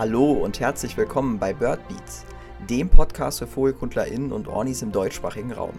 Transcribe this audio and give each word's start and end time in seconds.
Hallo 0.00 0.32
und 0.32 0.60
herzlich 0.60 0.96
willkommen 0.96 1.38
bei 1.38 1.52
Bird 1.52 1.86
Beats, 1.86 2.24
dem 2.70 2.88
Podcast 2.88 3.40
für 3.40 3.46
VogelkundlerInnen 3.46 4.32
und 4.32 4.48
Ornis 4.48 4.80
im 4.80 4.92
deutschsprachigen 4.92 5.52
Raum. 5.52 5.74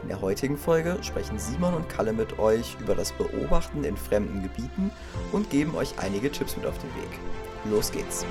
In 0.00 0.06
der 0.06 0.20
heutigen 0.20 0.56
Folge 0.56 0.96
sprechen 1.02 1.40
Simon 1.40 1.74
und 1.74 1.88
Kalle 1.88 2.12
mit 2.12 2.38
euch 2.38 2.76
über 2.78 2.94
das 2.94 3.10
Beobachten 3.10 3.82
in 3.82 3.96
fremden 3.96 4.44
Gebieten 4.44 4.92
und 5.32 5.50
geben 5.50 5.74
euch 5.74 5.98
einige 5.98 6.30
Tipps 6.30 6.56
mit 6.56 6.66
auf 6.66 6.78
den 6.78 6.94
Weg. 7.02 7.18
Los 7.64 7.90
geht's! 7.90 8.24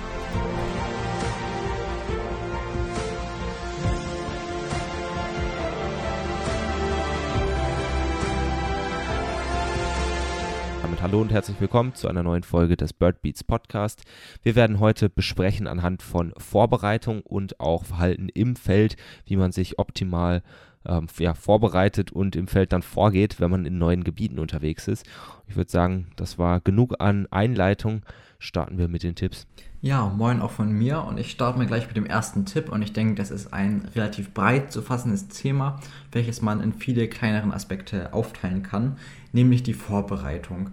Hallo 11.14 11.22
und 11.22 11.32
herzlich 11.32 11.62
willkommen 11.62 11.94
zu 11.94 12.08
einer 12.08 12.24
neuen 12.24 12.42
Folge 12.42 12.76
des 12.76 12.92
Bird 12.92 13.22
Beats 13.22 13.44
Podcast. 13.44 14.02
Wir 14.42 14.56
werden 14.56 14.80
heute 14.80 15.12
besprechen 15.12 15.68
anhand 15.68 16.02
von 16.02 16.34
Vorbereitung 16.40 17.22
und 17.22 17.60
auch 17.60 17.86
Verhalten 17.86 18.30
im 18.30 18.56
Feld, 18.56 18.96
wie 19.28 19.36
man 19.36 19.52
sich 19.52 19.78
optimal 19.78 20.42
ähm, 20.88 21.06
ja, 21.20 21.36
vorbereitet 21.36 22.12
und 22.12 22.36
im 22.36 22.48
Feld 22.48 22.74
dann 22.74 22.82
vorgeht, 22.82 23.40
wenn 23.40 23.52
man 23.52 23.68
in 23.68 23.78
neuen 23.78 24.04
Gebieten 24.04 24.40
unterwegs 24.40 24.88
ist. 24.88 25.06
Ich 25.48 25.56
würde 25.56 25.70
sagen, 25.70 26.08
das 26.16 26.40
war 26.40 26.62
genug 26.62 26.96
an 26.98 27.28
Einleitung. 27.30 28.02
Starten 28.40 28.80
wir 28.80 28.88
mit 28.88 29.04
den 29.04 29.14
Tipps. 29.14 29.46
Ja, 29.82 30.08
moin 30.10 30.42
auch 30.42 30.50
von 30.50 30.72
mir 30.72 31.04
und 31.04 31.20
ich 31.20 31.30
starte 31.30 31.60
mal 31.60 31.68
gleich 31.68 31.86
mit 31.86 31.96
dem 31.96 32.08
ersten 32.08 32.46
Tipp 32.46 32.70
und 32.70 32.82
ich 32.82 32.92
denke, 32.92 33.14
das 33.14 33.30
ist 33.30 33.54
ein 33.54 33.88
relativ 33.94 34.34
breit 34.34 34.72
zu 34.72 34.82
fassendes 34.82 35.28
Thema, 35.28 35.80
welches 36.12 36.42
man 36.42 36.60
in 36.60 36.74
viele 36.74 37.08
kleineren 37.08 37.52
Aspekte 37.52 38.14
aufteilen 38.14 38.64
kann, 38.64 38.98
nämlich 39.32 39.62
die 39.62 39.76
Vorbereitung. 39.76 40.72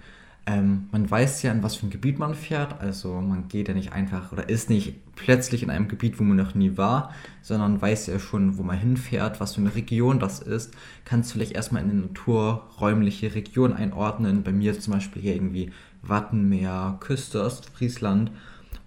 Ähm, 0.50 0.88
man 0.90 1.08
weiß 1.08 1.42
ja, 1.42 1.52
in 1.52 1.62
was 1.62 1.76
für 1.76 1.86
ein 1.86 1.90
Gebiet 1.90 2.18
man 2.18 2.34
fährt. 2.34 2.80
Also 2.80 3.20
man 3.20 3.46
geht 3.46 3.68
ja 3.68 3.74
nicht 3.74 3.92
einfach 3.92 4.32
oder 4.32 4.48
ist 4.48 4.68
nicht 4.68 5.14
plötzlich 5.14 5.62
in 5.62 5.70
einem 5.70 5.86
Gebiet, 5.86 6.18
wo 6.18 6.24
man 6.24 6.36
noch 6.36 6.56
nie 6.56 6.76
war, 6.76 7.14
sondern 7.40 7.80
weiß 7.80 8.08
ja 8.08 8.18
schon, 8.18 8.58
wo 8.58 8.64
man 8.64 8.76
hinfährt, 8.76 9.38
was 9.38 9.54
für 9.54 9.60
eine 9.60 9.74
Region 9.74 10.18
das 10.18 10.40
ist. 10.40 10.74
Kannst 11.04 11.32
vielleicht 11.32 11.52
erstmal 11.52 11.84
in 11.84 11.90
eine 11.90 12.00
naturräumliche 12.00 13.34
Region 13.34 13.72
einordnen. 13.72 14.42
Bei 14.42 14.50
mir 14.50 14.78
zum 14.78 14.94
Beispiel 14.94 15.22
hier 15.22 15.34
irgendwie 15.34 15.70
Wattenmeer, 16.02 16.96
Küste, 16.98 17.44
Ostfriesland 17.44 18.32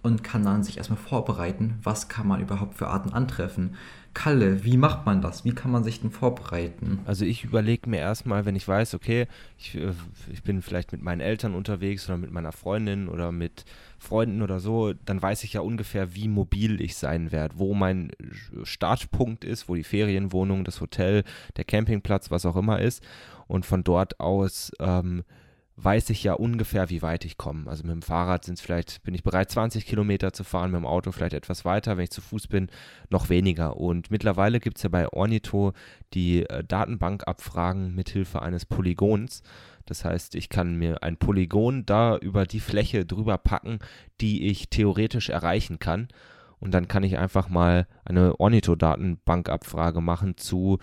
und 0.02 0.22
kann 0.22 0.44
dann 0.44 0.64
sich 0.64 0.78
erstmal 0.78 1.00
vorbereiten, 1.00 1.80
was 1.84 2.10
kann 2.10 2.28
man 2.28 2.42
überhaupt 2.42 2.76
für 2.76 2.88
Arten 2.88 3.14
antreffen. 3.14 3.76
Kalle, 4.14 4.64
wie 4.64 4.78
macht 4.78 5.06
man 5.06 5.22
das? 5.22 5.44
Wie 5.44 5.54
kann 5.54 5.72
man 5.72 5.84
sich 5.84 6.02
denn 6.02 6.12
vorbereiten? 6.12 7.00
Also 7.06 7.26
ich 7.26 7.44
überlege 7.44 7.90
mir 7.90 8.00
erstmal, 8.00 8.46
wenn 8.46 8.56
ich 8.56 8.68
weiß, 8.68 8.94
okay, 8.94 9.28
ich, 9.58 9.76
äh, 9.76 9.94
ich 10.32 10.44
bin 10.44 10.62
vielleicht 10.62 10.92
mit 10.92 11.02
meinen 11.02 11.22
Eltern 11.22 11.56
unterwegs 11.56 12.08
oder 12.08 12.18
mit 12.18 12.32
meiner 12.32 12.52
Freundin 12.52 13.08
oder 13.08 13.32
mit 13.32 13.66
Freunden 13.98 14.42
oder 14.42 14.60
so, 14.60 14.94
dann 15.06 15.22
weiß 15.22 15.44
ich 15.44 15.54
ja 15.54 15.62
ungefähr, 15.62 16.16
wie 16.16 16.28
mobil 16.28 16.82
ich 16.82 16.96
sein 16.96 17.32
werde, 17.32 17.56
wo 17.58 17.74
mein 17.74 18.12
Startpunkt 18.64 19.44
ist, 19.44 19.68
wo 19.68 19.76
die 19.76 19.84
Ferienwohnung, 19.84 20.64
das 20.64 20.82
Hotel, 20.82 21.24
der 21.58 21.64
Campingplatz, 21.64 22.30
was 22.30 22.46
auch 22.46 22.56
immer 22.56 22.80
ist. 22.80 23.04
Und 23.48 23.66
von 23.66 23.84
dort 23.84 24.20
aus 24.20 24.72
ähm, 24.80 25.24
weiß 25.76 26.12
ich 26.12 26.24
ja 26.24 26.34
ungefähr, 26.34 26.90
wie 26.90 27.02
weit 27.02 27.26
ich 27.26 27.38
komme. 27.38 27.70
Also 27.70 27.84
mit 27.84 27.94
dem 27.94 28.02
Fahrrad 28.04 28.46
sind 28.46 28.56
es 28.56 28.62
vielleicht, 28.62 29.02
bin 29.04 29.16
ich 29.16 29.24
bereit, 29.24 29.50
20 29.50 29.86
Kilometer 29.86 30.32
zu 30.32 30.44
fahren, 30.44 30.72
mit 30.72 30.80
dem 30.80 30.86
Auto 30.86 31.12
vielleicht 31.12 31.34
etwas 31.34 31.66
weiter, 31.66 31.98
wenn 31.98 32.04
ich 32.04 32.12
zu 32.12 32.22
Fuß 32.22 32.48
bin, 32.48 32.68
noch 33.10 33.30
weniger. 33.30 33.78
Und 33.78 34.12
mittlerweile 34.12 34.60
gibt 34.60 34.78
es 34.78 34.84
ja 34.84 34.90
bei 34.90 35.08
Ornito 35.10 35.74
die 36.14 36.48
äh, 36.48 36.64
Datenbankabfragen 36.64 37.96
mithilfe 37.96 38.42
eines 38.42 38.66
Polygons. 38.66 39.42
Das 39.86 40.06
heißt, 40.06 40.36
ich 40.36 40.50
kann 40.50 40.76
mir 40.76 41.02
ein 41.02 41.18
Polygon 41.18 41.86
da 41.86 42.18
über 42.18 42.46
die 42.46 42.60
Fläche 42.60 43.06
drüber 43.06 43.38
packen, 43.38 43.80
die 44.22 44.48
ich 44.48 44.70
theoretisch 44.70 45.30
erreichen 45.30 45.80
kann. 45.80 46.08
Und 46.60 46.72
dann 46.74 46.88
kann 46.88 47.04
ich 47.04 47.18
einfach 47.18 47.50
mal 47.50 47.88
eine 48.06 48.40
Ornito-Datenbankabfrage 48.40 50.02
machen 50.02 50.38
zu 50.38 50.78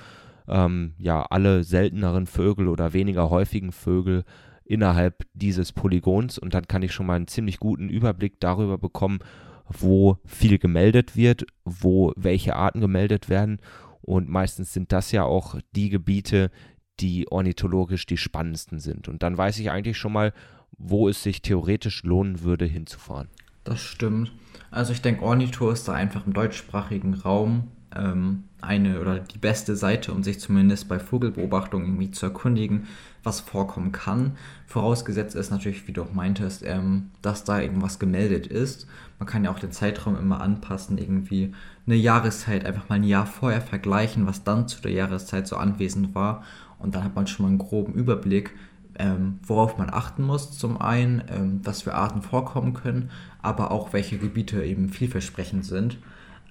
ähm, 0.48 0.95
ja, 0.98 1.23
alle 1.23 1.64
selteneren 1.64 2.27
Vögel 2.27 2.68
oder 2.68 2.92
weniger 2.92 3.30
häufigen 3.30 3.73
Vögel 3.73 4.24
innerhalb 4.70 5.27
dieses 5.35 5.73
Polygons 5.73 6.39
und 6.39 6.55
dann 6.55 6.69
kann 6.69 6.83
ich 6.83 6.92
schon 6.92 7.07
mal 7.07 7.17
einen 7.17 7.27
ziemlich 7.27 7.58
guten 7.58 7.89
Überblick 7.89 8.39
darüber 8.39 8.79
bekommen, 8.79 9.19
wo 9.67 10.19
viel 10.25 10.58
gemeldet 10.58 11.17
wird, 11.17 11.45
wo 11.64 12.13
welche 12.17 12.55
Arten 12.55 12.80
gemeldet 12.80 13.29
werden 13.29 13.59
und 14.01 14.29
meistens 14.29 14.73
sind 14.73 14.92
das 14.92 15.11
ja 15.11 15.25
auch 15.25 15.57
die 15.75 15.91
Gebiete, 15.91 16.53
die 17.01 17.27
ornithologisch 17.30 18.07
die 18.07 18.17
spannendsten 18.17 18.79
sind 18.79 19.09
und 19.09 19.25
dann 19.25 19.36
weiß 19.36 19.59
ich 19.59 19.73
eigentlich 19.73 19.98
schon 19.98 20.13
mal, 20.13 20.33
wo 20.79 21.09
es 21.09 21.20
sich 21.20 21.42
theoretisch 21.42 22.05
lohnen 22.05 22.42
würde 22.42 22.64
hinzufahren. 22.64 23.29
Das 23.64 23.80
stimmt. 23.80 24.33
Also 24.70 24.92
ich 24.92 25.03
denke, 25.03 25.23
Ornito 25.25 25.69
ist 25.70 25.89
da 25.89 25.95
einfach 25.95 26.27
im 26.27 26.33
deutschsprachigen 26.33 27.14
Raum 27.14 27.73
ähm, 27.95 28.45
eine 28.61 29.01
oder 29.01 29.18
die 29.18 29.39
beste 29.39 29.77
Seite, 29.77 30.12
um 30.12 30.23
sich 30.23 30.39
zumindest 30.40 30.89
bei 30.89 30.98
Vogelbeobachtungen 30.98 31.86
irgendwie 31.86 32.11
zu 32.11 32.27
erkundigen, 32.27 32.86
was 33.23 33.40
vorkommen 33.40 33.92
kann. 33.92 34.36
Vorausgesetzt 34.67 35.34
ist 35.34 35.51
natürlich, 35.51 35.86
wie 35.89 35.92
du 35.92 36.02
auch 36.02 36.12
meintest, 36.12 36.62
ähm, 36.64 37.11
dass 37.23 37.45
da 37.45 37.61
irgendwas 37.61 37.98
gemeldet 37.98 38.46
ist. 38.46 38.86
Man 39.18 39.27
kann 39.27 39.45
ja 39.45 39.50
auch 39.50 39.58
den 39.58 39.73
Zeitraum 39.73 40.17
immer 40.17 40.40
anpassen, 40.40 40.98
irgendwie 40.98 41.52
eine 41.86 41.96
Jahreszeit 41.96 42.64
einfach 42.64 42.89
mal 42.89 42.96
ein 42.96 43.05
Jahr 43.05 43.27
vorher 43.27 43.61
vergleichen, 43.61 44.27
was 44.27 44.45
dann 44.45 44.68
zu 44.68 44.80
der 44.80 44.92
Jahreszeit 44.92 45.46
so 45.46 45.56
anwesend 45.56 46.14
war. 46.14 46.42
Und 46.79 46.95
dann 46.95 47.05
hat 47.05 47.14
man 47.14 47.27
schon 47.27 47.45
mal 47.45 47.50
einen 47.50 47.58
groben 47.58 47.92
Überblick, 47.92 48.55
ähm, 48.98 49.39
worauf 49.42 49.77
man 49.77 49.90
achten 49.90 50.23
muss. 50.23 50.56
Zum 50.56 50.80
einen, 50.80 51.23
ähm, 51.29 51.61
was 51.64 51.83
für 51.83 51.95
Arten 51.95 52.23
vorkommen 52.23 52.74
können, 52.74 53.11
aber 53.42 53.70
auch 53.70 53.92
welche 53.92 54.18
Gebiete 54.18 54.64
eben 54.64 54.89
vielversprechend 54.89 55.64
sind. 55.64 55.98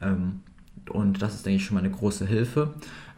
Ähm, 0.01 0.41
und 0.89 1.21
das 1.21 1.35
ist, 1.35 1.45
denke 1.45 1.57
ich, 1.57 1.65
schon 1.65 1.75
mal 1.75 1.83
eine 1.83 1.91
große 1.91 2.25
Hilfe. 2.25 2.73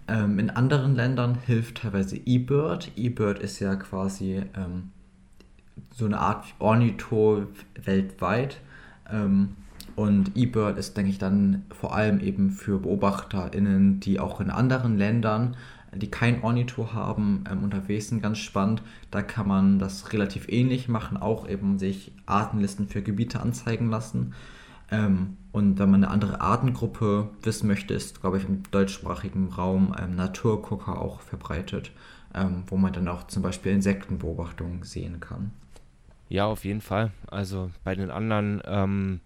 Ähm, 0.08 0.40
in 0.40 0.50
anderen 0.50 0.96
Ländern 0.96 1.38
hilft 1.46 1.78
teilweise 1.78 2.18
eBird. 2.18 2.92
eBird 2.98 3.40
ist 3.40 3.60
ja 3.60 3.76
quasi 3.76 4.44
ähm, 4.56 4.92
so 5.94 6.06
eine 6.06 6.20
Art 6.20 6.46
Ornitho 6.60 7.48
weltweit. 7.84 8.60
Ähm, 9.12 9.56
und 9.96 10.36
eBird 10.38 10.78
ist, 10.78 10.98
denke 10.98 11.12
ich, 11.12 11.18
dann 11.18 11.66
vor 11.70 11.96
allem 11.96 12.20
eben 12.20 12.52
für 12.52 12.80
BeobachterInnen, 12.80 14.00
die 14.00 14.20
auch 14.20 14.40
in 14.40 14.50
anderen 14.50 14.98
Ländern, 14.98 15.56
die 15.94 16.10
kein 16.10 16.44
Ornitho 16.44 16.94
haben, 16.94 17.44
ähm, 17.50 17.64
unterwegs 17.64 18.08
sind, 18.10 18.22
ganz 18.22 18.38
spannend. 18.38 18.82
Da 19.12 19.22
kann 19.22 19.48
man 19.48 19.80
das 19.80 20.14
relativ 20.14 20.48
ähnlich 20.48 20.88
machen, 20.88 21.18
auch 21.18 21.48
eben 21.48 21.78
sich 21.78 22.14
Artenlisten 22.26 22.88
für 22.88 23.02
Gebiete 23.02 23.42
anzeigen 23.42 23.90
lassen. 23.90 24.34
Ähm, 24.92 25.38
und 25.52 25.80
wenn 25.80 25.90
man 25.90 26.04
eine 26.04 26.14
andere 26.14 26.42
Artengruppe 26.42 27.30
wissen 27.42 27.68
möchte, 27.68 27.94
ist, 27.94 28.22
glaube 28.22 28.38
ich, 28.38 28.46
im 28.46 28.64
deutschsprachigen 28.72 29.50
Raum 29.50 29.96
ähm, 30.00 30.16
Naturgucker 30.16 31.02
auch 31.02 31.22
verbreitet, 31.22 31.92
ähm, 32.36 32.64
wo 32.68 32.78
man 32.78 32.94
dann 32.94 33.08
auch 33.08 33.28
zum 33.28 33.42
Beispiel 33.42 33.72
Insektenbeobachtungen 33.72 34.84
sehen 34.84 35.20
kann. 35.20 35.52
Ja, 36.30 36.46
auf 36.46 36.64
jeden 36.64 36.82
Fall. 36.82 37.12
Also 37.28 37.72
bei 37.84 37.96
den 37.96 38.10
anderen 38.10 38.62
ähm, 38.66 39.20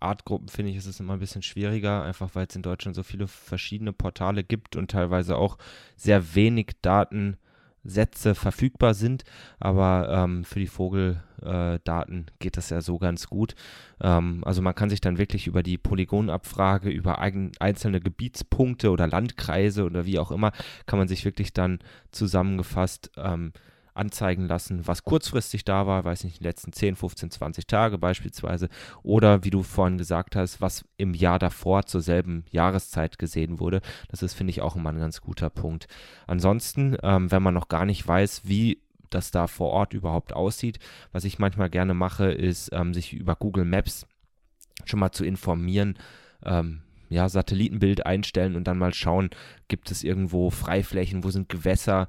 Artgruppen 0.00 0.48
finde 0.48 0.70
ich, 0.70 0.76
ist 0.76 0.86
es 0.86 1.00
immer 1.00 1.14
ein 1.14 1.20
bisschen 1.20 1.42
schwieriger, 1.42 2.02
einfach 2.02 2.30
weil 2.34 2.46
es 2.48 2.56
in 2.56 2.62
Deutschland 2.62 2.96
so 2.96 3.02
viele 3.02 3.28
verschiedene 3.28 3.92
Portale 3.92 4.44
gibt 4.44 4.76
und 4.76 4.90
teilweise 4.90 5.36
auch 5.36 5.58
sehr 5.96 6.34
wenig 6.34 6.72
Daten 6.82 7.36
Sätze 7.84 8.34
verfügbar 8.34 8.94
sind, 8.94 9.24
aber 9.60 10.08
ähm, 10.10 10.44
für 10.44 10.60
die 10.60 10.66
Vogeldaten 10.66 12.26
äh, 12.28 12.32
geht 12.38 12.56
das 12.56 12.70
ja 12.70 12.80
so 12.80 12.98
ganz 12.98 13.28
gut. 13.28 13.54
Ähm, 14.00 14.42
also 14.44 14.62
man 14.62 14.74
kann 14.74 14.90
sich 14.90 15.00
dann 15.00 15.18
wirklich 15.18 15.46
über 15.46 15.62
die 15.62 15.78
Polygonabfrage, 15.78 16.90
über 16.90 17.20
eigen, 17.20 17.52
einzelne 17.60 18.00
Gebietspunkte 18.00 18.90
oder 18.90 19.06
Landkreise 19.06 19.84
oder 19.84 20.06
wie 20.06 20.18
auch 20.18 20.30
immer, 20.30 20.52
kann 20.86 20.98
man 20.98 21.08
sich 21.08 21.24
wirklich 21.24 21.52
dann 21.52 21.78
zusammengefasst 22.10 23.10
ähm, 23.16 23.52
anzeigen 23.98 24.46
lassen, 24.46 24.86
was 24.86 25.04
kurzfristig 25.04 25.64
da 25.64 25.86
war, 25.86 26.04
weiß 26.04 26.24
nicht, 26.24 26.40
die 26.40 26.44
letzten 26.44 26.72
10, 26.72 26.96
15, 26.96 27.30
20 27.30 27.66
Tage 27.66 27.98
beispielsweise, 27.98 28.68
oder 29.02 29.44
wie 29.44 29.50
du 29.50 29.62
vorhin 29.62 29.98
gesagt 29.98 30.36
hast, 30.36 30.60
was 30.60 30.84
im 30.96 31.14
Jahr 31.14 31.38
davor 31.38 31.84
zur 31.86 32.00
selben 32.00 32.44
Jahreszeit 32.50 33.18
gesehen 33.18 33.60
wurde. 33.60 33.80
Das 34.08 34.22
ist, 34.22 34.34
finde 34.34 34.50
ich, 34.50 34.62
auch 34.62 34.76
immer 34.76 34.90
ein 34.90 34.98
ganz 34.98 35.20
guter 35.20 35.50
Punkt. 35.50 35.88
Ansonsten, 36.26 36.96
ähm, 37.02 37.30
wenn 37.30 37.42
man 37.42 37.54
noch 37.54 37.68
gar 37.68 37.84
nicht 37.84 38.06
weiß, 38.06 38.42
wie 38.44 38.80
das 39.10 39.30
da 39.30 39.46
vor 39.46 39.70
Ort 39.70 39.94
überhaupt 39.94 40.32
aussieht, 40.32 40.78
was 41.12 41.24
ich 41.24 41.38
manchmal 41.38 41.70
gerne 41.70 41.94
mache, 41.94 42.30
ist, 42.30 42.70
ähm, 42.72 42.94
sich 42.94 43.14
über 43.14 43.36
Google 43.36 43.64
Maps 43.64 44.06
schon 44.84 45.00
mal 45.00 45.12
zu 45.12 45.24
informieren, 45.24 45.98
ähm, 46.44 46.82
ja, 47.08 47.28
Satellitenbild 47.28 48.04
einstellen 48.06 48.54
und 48.54 48.64
dann 48.64 48.78
mal 48.78 48.92
schauen, 48.92 49.30
gibt 49.68 49.90
es 49.90 50.04
irgendwo 50.04 50.50
Freiflächen, 50.50 51.24
wo 51.24 51.30
sind 51.30 51.48
Gewässer, 51.48 52.06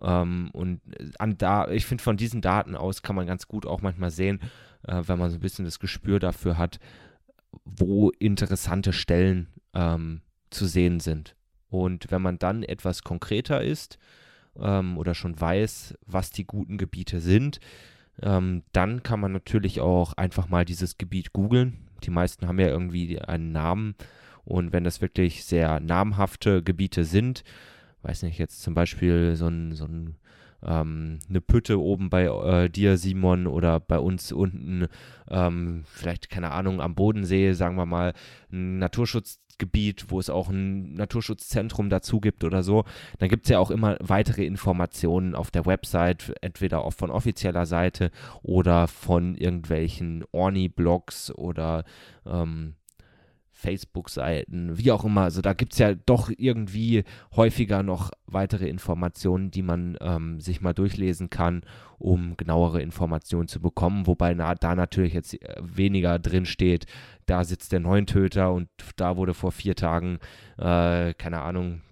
ähm, 0.00 0.50
und 0.52 0.80
an 1.18 1.36
da, 1.38 1.68
ich 1.68 1.86
finde, 1.86 2.02
von 2.02 2.16
diesen 2.16 2.40
Daten 2.40 2.76
aus 2.76 3.02
kann 3.02 3.16
man 3.16 3.26
ganz 3.26 3.46
gut 3.46 3.66
auch 3.66 3.82
manchmal 3.82 4.10
sehen, 4.10 4.40
äh, 4.86 5.02
wenn 5.06 5.18
man 5.18 5.30
so 5.30 5.36
ein 5.36 5.40
bisschen 5.40 5.64
das 5.64 5.78
Gespür 5.78 6.18
dafür 6.18 6.58
hat, 6.58 6.78
wo 7.64 8.10
interessante 8.10 8.92
Stellen 8.92 9.48
ähm, 9.74 10.22
zu 10.50 10.66
sehen 10.66 11.00
sind. 11.00 11.36
Und 11.68 12.10
wenn 12.10 12.22
man 12.22 12.38
dann 12.38 12.62
etwas 12.62 13.02
konkreter 13.02 13.62
ist 13.62 13.98
ähm, 14.58 14.98
oder 14.98 15.14
schon 15.14 15.40
weiß, 15.40 15.94
was 16.06 16.30
die 16.30 16.44
guten 16.44 16.78
Gebiete 16.78 17.20
sind, 17.20 17.60
ähm, 18.20 18.62
dann 18.72 19.02
kann 19.02 19.20
man 19.20 19.32
natürlich 19.32 19.80
auch 19.80 20.12
einfach 20.14 20.48
mal 20.48 20.64
dieses 20.64 20.98
Gebiet 20.98 21.32
googeln. 21.32 21.88
Die 22.04 22.10
meisten 22.10 22.46
haben 22.46 22.58
ja 22.58 22.68
irgendwie 22.68 23.20
einen 23.20 23.52
Namen. 23.52 23.94
Und 24.44 24.72
wenn 24.72 24.84
das 24.84 25.00
wirklich 25.00 25.44
sehr 25.44 25.80
namhafte 25.80 26.62
Gebiete 26.62 27.04
sind, 27.04 27.44
weiß 28.02 28.22
nicht, 28.24 28.38
jetzt 28.38 28.62
zum 28.62 28.74
Beispiel 28.74 29.36
so 29.36 29.46
ein, 29.46 29.74
so 29.74 29.84
ein 29.84 30.16
ähm, 30.64 31.18
eine 31.28 31.40
Pütte 31.40 31.80
oben 31.80 32.10
bei 32.10 32.24
äh, 32.24 32.70
dir, 32.70 32.96
Simon, 32.96 33.46
oder 33.46 33.80
bei 33.80 33.98
uns 33.98 34.32
unten, 34.32 34.86
ähm, 35.28 35.84
vielleicht, 35.86 36.30
keine 36.30 36.52
Ahnung, 36.52 36.80
am 36.80 36.94
Bodensee, 36.94 37.52
sagen 37.52 37.76
wir 37.76 37.86
mal, 37.86 38.12
ein 38.52 38.78
Naturschutzgebiet, 38.78 40.10
wo 40.10 40.20
es 40.20 40.30
auch 40.30 40.48
ein 40.50 40.94
Naturschutzzentrum 40.94 41.90
dazu 41.90 42.20
gibt 42.20 42.44
oder 42.44 42.62
so, 42.62 42.84
dann 43.18 43.28
gibt 43.28 43.46
es 43.46 43.50
ja 43.50 43.58
auch 43.58 43.70
immer 43.70 43.96
weitere 44.00 44.44
Informationen 44.44 45.34
auf 45.34 45.50
der 45.50 45.66
Website, 45.66 46.32
entweder 46.42 46.84
auch 46.84 46.92
von 46.92 47.10
offizieller 47.10 47.66
Seite 47.66 48.10
oder 48.42 48.86
von 48.86 49.34
irgendwelchen 49.34 50.24
Orni-Blogs 50.30 51.32
oder 51.34 51.84
ähm, 52.24 52.74
Facebook-Seiten, 53.62 54.76
wie 54.76 54.90
auch 54.90 55.04
immer. 55.04 55.22
Also 55.22 55.40
da 55.40 55.52
gibt 55.52 55.72
es 55.72 55.78
ja 55.78 55.94
doch 55.94 56.30
irgendwie 56.36 57.04
häufiger 57.34 57.82
noch 57.82 58.10
weitere 58.26 58.68
Informationen, 58.68 59.50
die 59.50 59.62
man 59.62 59.96
ähm, 60.00 60.40
sich 60.40 60.60
mal 60.60 60.72
durchlesen 60.72 61.30
kann, 61.30 61.62
um 61.98 62.36
genauere 62.36 62.82
Informationen 62.82 63.48
zu 63.48 63.60
bekommen. 63.60 64.06
Wobei 64.06 64.34
na, 64.34 64.54
da 64.54 64.74
natürlich 64.74 65.14
jetzt 65.14 65.40
äh, 65.40 65.56
weniger 65.62 66.18
drin 66.18 66.44
steht, 66.44 66.86
da 67.26 67.44
sitzt 67.44 67.72
der 67.72 67.80
Neuntöter 67.80 68.52
und 68.52 68.68
da 68.96 69.16
wurde 69.16 69.34
vor 69.34 69.52
vier 69.52 69.76
Tagen, 69.76 70.18
äh, 70.58 71.14
keine 71.14 71.42
Ahnung, 71.42 71.82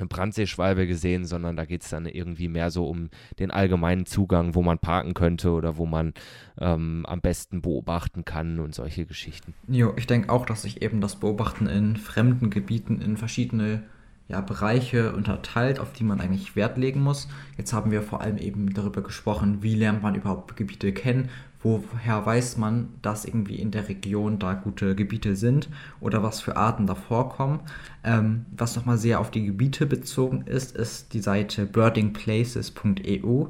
eine 0.00 0.08
Brandseeschwalbe 0.08 0.86
gesehen, 0.86 1.24
sondern 1.24 1.56
da 1.56 1.64
geht 1.64 1.82
es 1.82 1.90
dann 1.90 2.06
irgendwie 2.06 2.48
mehr 2.48 2.70
so 2.70 2.86
um 2.88 3.10
den 3.38 3.50
allgemeinen 3.50 4.06
Zugang, 4.06 4.54
wo 4.54 4.62
man 4.62 4.78
parken 4.78 5.14
könnte 5.14 5.50
oder 5.52 5.76
wo 5.76 5.86
man 5.86 6.14
ähm, 6.58 7.04
am 7.06 7.20
besten 7.20 7.62
beobachten 7.62 8.24
kann 8.24 8.58
und 8.58 8.74
solche 8.74 9.06
Geschichten. 9.06 9.54
Jo, 9.68 9.92
ich 9.96 10.06
denke 10.06 10.30
auch, 10.30 10.46
dass 10.46 10.62
sich 10.62 10.82
eben 10.82 11.00
das 11.00 11.16
Beobachten 11.16 11.66
in 11.66 11.96
fremden 11.96 12.50
Gebieten 12.50 13.00
in 13.00 13.16
verschiedene 13.16 13.82
ja, 14.30 14.40
Bereiche 14.40 15.12
unterteilt, 15.12 15.80
auf 15.80 15.92
die 15.92 16.04
man 16.04 16.20
eigentlich 16.20 16.54
Wert 16.54 16.78
legen 16.78 17.02
muss. 17.02 17.28
Jetzt 17.58 17.72
haben 17.72 17.90
wir 17.90 18.00
vor 18.00 18.20
allem 18.20 18.38
eben 18.38 18.72
darüber 18.72 19.02
gesprochen, 19.02 19.62
wie 19.62 19.74
lernt 19.74 20.02
man 20.02 20.14
überhaupt 20.14 20.56
Gebiete 20.56 20.92
kennen, 20.92 21.30
woher 21.62 22.24
weiß 22.24 22.56
man, 22.56 22.88
dass 23.02 23.24
irgendwie 23.24 23.56
in 23.56 23.70
der 23.70 23.88
Region 23.88 24.38
da 24.38 24.54
gute 24.54 24.94
Gebiete 24.94 25.36
sind 25.36 25.68
oder 26.00 26.22
was 26.22 26.40
für 26.40 26.56
Arten 26.56 26.86
da 26.86 26.94
vorkommen. 26.94 27.60
Ähm, 28.02 28.46
was 28.56 28.76
nochmal 28.76 28.98
sehr 28.98 29.20
auf 29.20 29.30
die 29.30 29.44
Gebiete 29.44 29.86
bezogen 29.86 30.42
ist, 30.46 30.74
ist 30.76 31.12
die 31.12 31.20
Seite 31.20 31.66
birdingplaces.eu. 31.66 33.46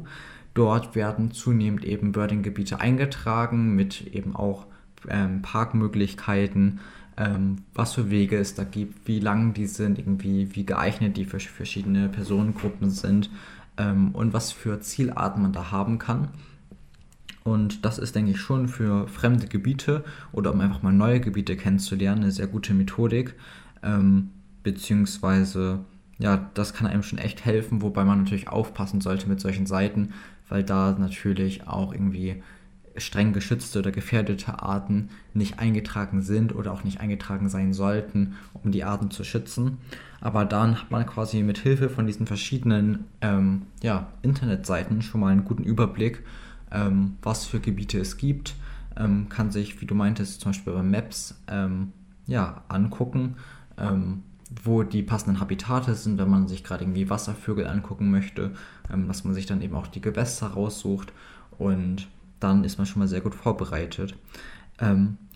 Dort 0.55 0.95
werden 0.97 1.31
zunehmend 1.31 1.85
eben 1.85 2.12
Birding-Gebiete 2.12 2.81
eingetragen 2.81 3.77
mit 3.77 4.07
eben 4.13 4.35
auch 4.35 4.67
ähm, 5.09 5.43
Parkmöglichkeiten, 5.43 6.81
ähm, 7.17 7.59
was 7.75 7.95
für 7.95 8.11
Wege 8.11 8.37
es 8.37 8.55
da 8.55 8.65
gibt, 8.65 9.06
wie 9.06 9.21
lang 9.21 9.55
die 9.55 9.67
sind, 9.67 9.99
irgendwie 9.99 10.55
wie 10.56 10.67
geeignet 10.67 11.17
die 11.17 11.25
für 11.25 11.39
verschiedene 11.39 12.09
Personengruppen 12.09 12.91
sind 12.91 13.31
ähm, 13.79 14.11
und 14.13 14.33
was 14.33 14.51
für 14.51 14.81
Zielarten 14.81 15.43
man 15.43 15.53
da 15.53 15.71
haben 15.71 15.99
kann. 15.99 16.29
Und 17.45 17.85
das 17.85 17.99
ist, 17.99 18.15
denke 18.15 18.33
ich, 18.33 18.41
schon 18.41 18.69
für 18.69 19.09
fremde 19.09 19.47
Gebiete 19.47 20.05
oder 20.33 20.53
um 20.53 20.61
einfach 20.61 20.83
mal 20.83 20.93
neue 20.93 21.21
Gebiete 21.21 21.57
kennenzulernen, 21.57 22.23
eine 22.23 22.33
sehr 22.33 22.47
gute 22.47 22.75
Methodik. 22.75 23.35
Ähm, 23.83 24.31
beziehungsweise, 24.63 25.81
ja, 26.19 26.51
das 26.55 26.75
kann 26.75 26.87
einem 26.87 27.03
schon 27.03 27.19
echt 27.19 27.45
helfen, 27.45 27.81
wobei 27.83 28.05
man 28.05 28.19
natürlich 28.19 28.49
aufpassen 28.49 29.01
sollte 29.01 29.29
mit 29.29 29.41
solchen 29.41 29.67
Seiten, 29.67 30.13
weil 30.49 30.65
da 30.65 30.97
natürlich 30.99 31.67
auch 31.67 31.93
irgendwie 31.93 32.43
streng 32.97 33.33
geschützte 33.33 33.79
oder 33.79 33.93
gefährdete 33.93 34.63
Arten 34.63 35.11
nicht 35.33 35.59
eingetragen 35.59 36.23
sind 36.23 36.55
oder 36.55 36.73
auch 36.73 36.85
nicht 36.85 37.01
eingetragen 37.01 37.49
sein 37.49 37.73
sollten, 37.73 38.35
um 38.53 38.73
die 38.73 38.85
Arten 38.85 39.11
zu 39.11 39.25
schützen. 39.25 39.79
Aber 40.21 40.45
dann 40.45 40.81
hat 40.81 40.91
man 40.91 41.07
quasi 41.07 41.43
mit 41.43 41.59
Hilfe 41.59 41.89
von 41.89 42.07
diesen 42.07 42.27
verschiedenen 42.27 43.05
ähm, 43.23 43.63
ja, 43.83 44.09
Internetseiten 44.23 45.03
schon 45.03 45.21
mal 45.21 45.33
einen 45.33 45.45
guten 45.45 45.63
Überblick 45.63 46.23
ähm, 46.72 47.17
was 47.22 47.46
für 47.46 47.61
Gebiete 47.61 47.99
es 47.99 48.17
gibt, 48.17 48.55
ähm, 48.96 49.28
kann 49.28 49.50
sich, 49.50 49.81
wie 49.81 49.87
du 49.87 49.94
meintest, 49.94 50.40
zum 50.40 50.50
Beispiel 50.50 50.72
bei 50.72 50.82
Maps 50.82 51.40
ähm, 51.49 51.93
ja, 52.26 52.64
angucken, 52.69 53.37
ähm, 53.78 54.22
wo 54.64 54.82
die 54.82 55.02
passenden 55.02 55.40
Habitate 55.40 55.94
sind, 55.94 56.19
wenn 56.19 56.28
man 56.28 56.49
sich 56.49 56.64
gerade 56.64 56.84
irgendwie 56.84 57.08
Wasservögel 57.08 57.67
angucken 57.67 58.11
möchte, 58.11 58.52
ähm, 58.93 59.06
dass 59.08 59.25
man 59.25 59.34
sich 59.34 59.46
dann 59.46 59.62
eben 59.62 59.75
auch 59.75 59.87
die 59.87 60.00
Gewässer 60.00 60.49
raussucht 60.49 61.12
und 61.58 62.08
dann 62.40 62.64
ist 62.64 62.78
man 62.78 62.87
schon 62.87 63.00
mal 63.00 63.08
sehr 63.08 63.20
gut 63.20 63.34
vorbereitet. 63.34 64.17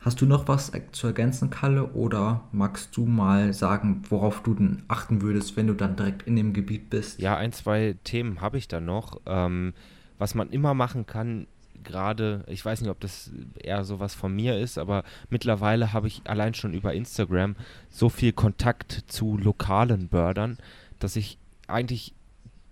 Hast 0.05 0.21
du 0.21 0.27
noch 0.27 0.49
was 0.49 0.71
zu 0.93 1.07
ergänzen, 1.07 1.49
Kalle, 1.49 1.93
oder 1.93 2.45
magst 2.53 2.95
du 2.95 3.07
mal 3.07 3.55
sagen, 3.55 4.03
worauf 4.11 4.43
du 4.43 4.53
denn 4.53 4.83
achten 4.87 5.23
würdest, 5.23 5.57
wenn 5.57 5.67
du 5.67 5.73
dann 5.73 5.97
direkt 5.97 6.25
in 6.25 6.37
dem 6.37 6.53
Gebiet 6.53 6.91
bist? 6.91 7.19
Ja, 7.21 7.39
ein, 7.39 7.53
zwei 7.53 7.97
Themen 8.05 8.43
habe 8.43 8.59
ich 8.59 8.69
da 8.69 8.81
noch. 8.81 9.23
Ähm, 9.25 9.73
was 10.19 10.35
man 10.35 10.51
immer 10.51 10.75
machen 10.75 11.07
kann, 11.07 11.47
gerade, 11.83 12.45
ich 12.49 12.65
weiß 12.65 12.81
nicht, 12.81 12.91
ob 12.91 13.01
das 13.01 13.31
eher 13.59 13.85
sowas 13.85 14.15
von 14.15 14.35
mir 14.35 14.59
ist, 14.59 14.79
aber 14.79 15.05
mittlerweile 15.29 15.93
habe 15.93 16.07
ich 16.09 16.23
allein 16.25 16.55
schon 16.55 16.73
über 16.75 16.95
Instagram 16.95 17.57
so 17.91 18.09
viel 18.09 18.33
Kontakt 18.33 19.05
zu 19.07 19.37
lokalen 19.37 20.09
Bördern, 20.09 20.59
dass 20.99 21.17
ich 21.17 21.39
eigentlich, 21.67 22.15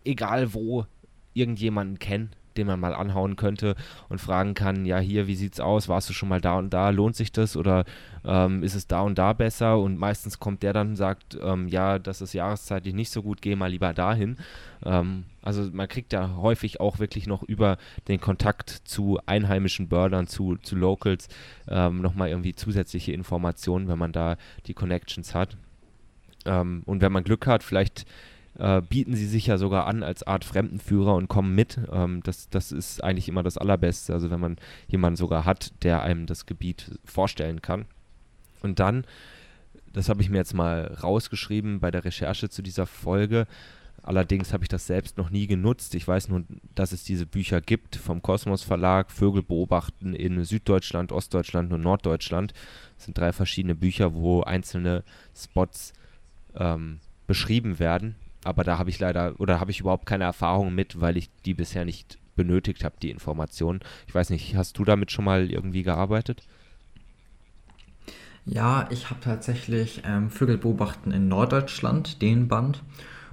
egal 0.04 0.54
wo, 0.54 0.86
irgendjemanden 1.34 1.98
kenne, 1.98 2.30
den 2.56 2.66
man 2.66 2.80
mal 2.80 2.94
anhauen 2.94 3.36
könnte 3.36 3.74
und 4.08 4.20
fragen 4.20 4.54
kann, 4.54 4.84
ja 4.84 4.98
hier, 4.98 5.26
wie 5.26 5.34
sieht's 5.34 5.60
aus? 5.60 5.88
Warst 5.88 6.08
du 6.08 6.12
schon 6.12 6.28
mal 6.28 6.40
da 6.40 6.58
und 6.58 6.70
da? 6.70 6.90
Lohnt 6.90 7.16
sich 7.16 7.32
das 7.32 7.56
oder 7.56 7.84
ähm, 8.24 8.62
ist 8.62 8.74
es 8.74 8.86
da 8.86 9.00
und 9.00 9.18
da 9.18 9.32
besser? 9.32 9.78
Und 9.78 9.98
meistens 9.98 10.38
kommt 10.38 10.62
der 10.62 10.72
dann 10.72 10.90
und 10.90 10.96
sagt, 10.96 11.38
ähm, 11.42 11.68
ja, 11.68 11.98
das 11.98 12.20
ist 12.20 12.32
jahreszeitlich 12.32 12.94
nicht 12.94 13.10
so 13.10 13.22
gut, 13.22 13.42
geh 13.42 13.56
mal 13.56 13.70
lieber 13.70 13.92
dahin. 13.92 14.36
Ähm, 14.84 15.24
also 15.42 15.68
man 15.72 15.88
kriegt 15.88 16.12
da 16.12 16.36
häufig 16.36 16.80
auch 16.80 16.98
wirklich 16.98 17.26
noch 17.26 17.42
über 17.42 17.76
den 18.08 18.20
Kontakt 18.20 18.70
zu 18.84 19.18
einheimischen 19.26 19.88
Bördern, 19.88 20.26
zu, 20.26 20.56
zu 20.56 20.76
Locals 20.76 21.28
ähm, 21.68 22.00
nochmal 22.00 22.28
irgendwie 22.28 22.54
zusätzliche 22.54 23.12
Informationen, 23.12 23.88
wenn 23.88 23.98
man 23.98 24.12
da 24.12 24.36
die 24.66 24.74
Connections 24.74 25.34
hat. 25.34 25.56
Ähm, 26.44 26.82
und 26.86 27.00
wenn 27.00 27.12
man 27.12 27.24
Glück 27.24 27.46
hat, 27.46 27.62
vielleicht 27.62 28.06
äh, 28.58 28.82
bieten 28.82 29.14
sie 29.14 29.26
sich 29.26 29.46
ja 29.46 29.58
sogar 29.58 29.86
an 29.86 30.02
als 30.02 30.22
Art 30.22 30.44
Fremdenführer 30.44 31.14
und 31.14 31.28
kommen 31.28 31.54
mit. 31.54 31.78
Ähm, 31.90 32.22
das, 32.22 32.48
das 32.50 32.72
ist 32.72 33.02
eigentlich 33.02 33.28
immer 33.28 33.42
das 33.42 33.58
Allerbeste, 33.58 34.12
also 34.12 34.30
wenn 34.30 34.40
man 34.40 34.56
jemanden 34.88 35.16
sogar 35.16 35.44
hat, 35.44 35.72
der 35.82 36.02
einem 36.02 36.26
das 36.26 36.46
Gebiet 36.46 36.98
vorstellen 37.04 37.62
kann. 37.62 37.86
Und 38.62 38.78
dann, 38.78 39.04
das 39.92 40.08
habe 40.08 40.22
ich 40.22 40.30
mir 40.30 40.38
jetzt 40.38 40.54
mal 40.54 40.96
rausgeschrieben 41.02 41.80
bei 41.80 41.90
der 41.90 42.04
Recherche 42.04 42.48
zu 42.48 42.62
dieser 42.62 42.86
Folge, 42.86 43.46
Allerdings 44.04 44.52
habe 44.52 44.64
ich 44.64 44.68
das 44.68 44.88
selbst 44.88 45.16
noch 45.16 45.30
nie 45.30 45.46
genutzt. 45.46 45.94
Ich 45.94 46.08
weiß 46.08 46.28
nur, 46.28 46.42
dass 46.74 46.90
es 46.90 47.04
diese 47.04 47.24
Bücher 47.24 47.60
gibt 47.60 47.94
vom 47.94 48.20
Kosmos 48.20 48.64
Verlag, 48.64 49.12
Vögel 49.12 49.44
beobachten 49.44 50.14
in 50.14 50.42
Süddeutschland, 50.42 51.12
Ostdeutschland 51.12 51.72
und 51.72 51.82
Norddeutschland. 51.82 52.52
Das 52.96 53.04
sind 53.04 53.16
drei 53.16 53.32
verschiedene 53.32 53.76
Bücher, 53.76 54.12
wo 54.14 54.42
einzelne 54.42 55.04
Spots 55.36 55.92
ähm, 56.56 56.98
beschrieben 57.28 57.78
werden 57.78 58.16
aber 58.44 58.64
da 58.64 58.78
habe 58.78 58.90
ich 58.90 58.98
leider 58.98 59.38
oder 59.38 59.60
habe 59.60 59.70
ich 59.70 59.80
überhaupt 59.80 60.06
keine 60.06 60.24
Erfahrung 60.24 60.74
mit, 60.74 61.00
weil 61.00 61.16
ich 61.16 61.30
die 61.44 61.54
bisher 61.54 61.84
nicht 61.84 62.18
benötigt 62.34 62.84
habe, 62.84 62.96
die 63.00 63.10
Informationen. 63.10 63.80
Ich 64.06 64.14
weiß 64.14 64.30
nicht, 64.30 64.56
hast 64.56 64.78
du 64.78 64.84
damit 64.84 65.10
schon 65.10 65.24
mal 65.24 65.50
irgendwie 65.50 65.82
gearbeitet? 65.82 66.42
Ja, 68.44 68.88
ich 68.90 69.10
habe 69.10 69.20
tatsächlich 69.20 70.02
ähm, 70.04 70.30
Vögel 70.30 70.58
beobachten 70.58 71.12
in 71.12 71.28
Norddeutschland, 71.28 72.22
den 72.22 72.48
Band. 72.48 72.82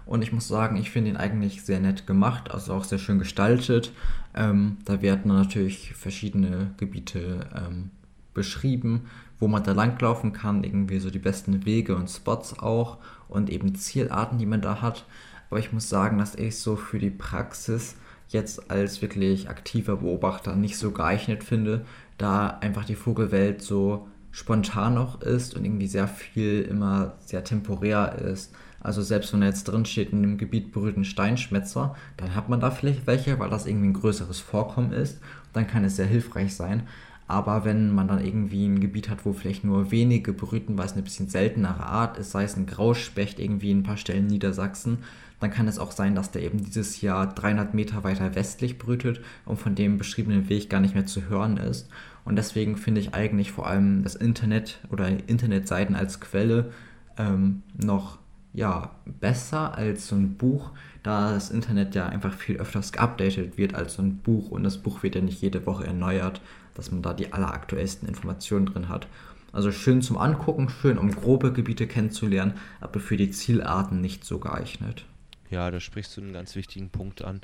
Und 0.05 0.21
ich 0.21 0.31
muss 0.31 0.47
sagen, 0.47 0.75
ich 0.75 0.89
finde 0.89 1.11
ihn 1.11 1.17
eigentlich 1.17 1.63
sehr 1.63 1.79
nett 1.79 2.07
gemacht, 2.07 2.51
also 2.51 2.73
auch 2.73 2.83
sehr 2.83 2.99
schön 2.99 3.19
gestaltet. 3.19 3.91
Ähm, 4.35 4.77
da 4.85 5.01
werden 5.01 5.33
natürlich 5.33 5.93
verschiedene 5.93 6.71
Gebiete 6.77 7.47
ähm, 7.55 7.91
beschrieben, 8.33 9.07
wo 9.39 9.47
man 9.47 9.63
da 9.63 9.71
langlaufen 9.71 10.33
kann, 10.33 10.63
irgendwie 10.63 10.99
so 10.99 11.09
die 11.09 11.19
besten 11.19 11.65
Wege 11.65 11.95
und 11.95 12.09
Spots 12.09 12.59
auch 12.59 12.97
und 13.27 13.49
eben 13.49 13.75
Zielarten, 13.75 14.37
die 14.37 14.45
man 14.45 14.61
da 14.61 14.81
hat. 14.81 15.05
Aber 15.49 15.59
ich 15.59 15.71
muss 15.71 15.89
sagen, 15.89 16.17
dass 16.17 16.35
ich 16.35 16.57
so 16.57 16.75
für 16.75 16.99
die 16.99 17.09
Praxis 17.09 17.95
jetzt 18.27 18.69
als 18.69 19.01
wirklich 19.01 19.49
aktiver 19.49 19.97
Beobachter 19.97 20.55
nicht 20.55 20.77
so 20.77 20.91
geeignet 20.91 21.43
finde, 21.43 21.85
da 22.17 22.49
einfach 22.61 22.85
die 22.85 22.95
Vogelwelt 22.95 23.61
so 23.61 24.07
spontan 24.31 24.93
noch 24.93 25.21
ist 25.21 25.55
und 25.55 25.65
irgendwie 25.65 25.87
sehr 25.87 26.07
viel 26.07 26.61
immer 26.61 27.13
sehr 27.19 27.43
temporär 27.43 28.19
ist. 28.19 28.53
Also 28.81 29.01
selbst 29.01 29.33
wenn 29.33 29.41
er 29.41 29.49
jetzt 29.49 29.65
drin 29.65 29.85
steht 29.85 30.11
in 30.11 30.21
dem 30.21 30.37
Gebiet 30.37 30.71
berührten 30.71 31.03
Steinschmetzer, 31.03 31.95
dann 32.17 32.35
hat 32.35 32.47
man 32.47 32.59
da 32.59 32.71
vielleicht 32.71 33.07
welche, 33.07 33.39
weil 33.39 33.49
das 33.49 33.65
irgendwie 33.65 33.89
ein 33.89 33.93
größeres 33.93 34.39
Vorkommen 34.39 34.93
ist. 34.93 35.19
Dann 35.51 35.67
kann 35.67 35.83
es 35.83 35.95
sehr 35.95 36.05
hilfreich 36.05 36.55
sein. 36.55 36.87
Aber 37.29 37.63
wenn 37.63 37.93
man 37.93 38.07
dann 38.07 38.25
irgendwie 38.25 38.65
ein 38.65 38.79
Gebiet 38.79 39.07
hat, 39.07 39.23
wo 39.23 39.33
vielleicht 39.33 39.63
nur 39.63 39.91
wenige 39.91 40.33
brüten, 40.33 40.79
weil 40.79 40.87
es 40.87 40.93
eine 40.93 41.03
bisschen 41.03 41.29
seltenere 41.29 41.85
Art 41.85 42.17
ist, 42.17 42.31
sei 42.31 42.43
es 42.43 42.57
ein 42.57 42.65
Grauspecht 42.65 43.39
irgendwie 43.39 43.69
in 43.69 43.79
ein 43.79 43.83
paar 43.83 43.97
Stellen 43.97 44.25
Niedersachsen, 44.25 44.97
dann 45.39 45.51
kann 45.51 45.67
es 45.67 45.77
auch 45.77 45.91
sein, 45.91 46.15
dass 46.15 46.31
der 46.31 46.41
eben 46.41 46.63
dieses 46.63 47.01
Jahr 47.01 47.31
300 47.31 47.75
Meter 47.75 48.03
weiter 48.03 48.33
westlich 48.33 48.79
brütet 48.79 49.21
und 49.45 49.59
von 49.59 49.75
dem 49.75 49.99
beschriebenen 49.99 50.49
Weg 50.49 50.71
gar 50.71 50.79
nicht 50.81 50.95
mehr 50.95 51.05
zu 51.05 51.29
hören 51.29 51.57
ist. 51.57 51.87
Und 52.25 52.35
deswegen 52.35 52.77
finde 52.77 52.99
ich 52.99 53.13
eigentlich 53.13 53.51
vor 53.51 53.67
allem 53.67 54.01
das 54.01 54.15
Internet 54.15 54.79
oder 54.89 55.07
Internetseiten 55.29 55.95
als 55.95 56.19
Quelle 56.19 56.71
ähm, 57.19 57.61
noch 57.77 58.17
ja, 58.53 58.89
besser 59.05 59.77
als 59.77 60.07
so 60.07 60.15
ein 60.15 60.33
Buch, 60.33 60.71
da 61.03 61.33
das 61.33 61.51
Internet 61.51 61.93
ja 61.93 62.07
einfach 62.07 62.33
viel 62.33 62.57
öfters 62.57 62.91
geupdatet 62.91 63.59
wird 63.59 63.75
als 63.75 63.93
so 63.93 64.01
ein 64.01 64.17
Buch 64.17 64.49
und 64.49 64.63
das 64.63 64.79
Buch 64.79 65.03
wird 65.03 65.13
ja 65.13 65.21
nicht 65.21 65.43
jede 65.43 65.67
Woche 65.67 65.85
erneuert, 65.85 66.41
dass 66.79 66.91
man 66.91 67.01
da 67.01 67.13
die 67.13 67.33
alleraktuellsten 67.33 68.07
Informationen 68.07 68.65
drin 68.65 68.87
hat. 68.89 69.07
Also 69.51 69.71
schön 69.71 70.01
zum 70.01 70.17
Angucken, 70.17 70.69
schön 70.69 70.97
um 70.97 71.11
grobe 71.11 71.51
Gebiete 71.51 71.87
kennenzulernen, 71.87 72.53
aber 72.79 72.99
für 72.99 73.17
die 73.17 73.31
Zielarten 73.31 73.99
nicht 73.99 74.23
so 74.23 74.39
geeignet. 74.39 75.05
Ja, 75.49 75.69
da 75.71 75.79
sprichst 75.79 76.15
du 76.15 76.21
einen 76.21 76.33
ganz 76.33 76.55
wichtigen 76.55 76.89
Punkt 76.89 77.23
an. 77.23 77.41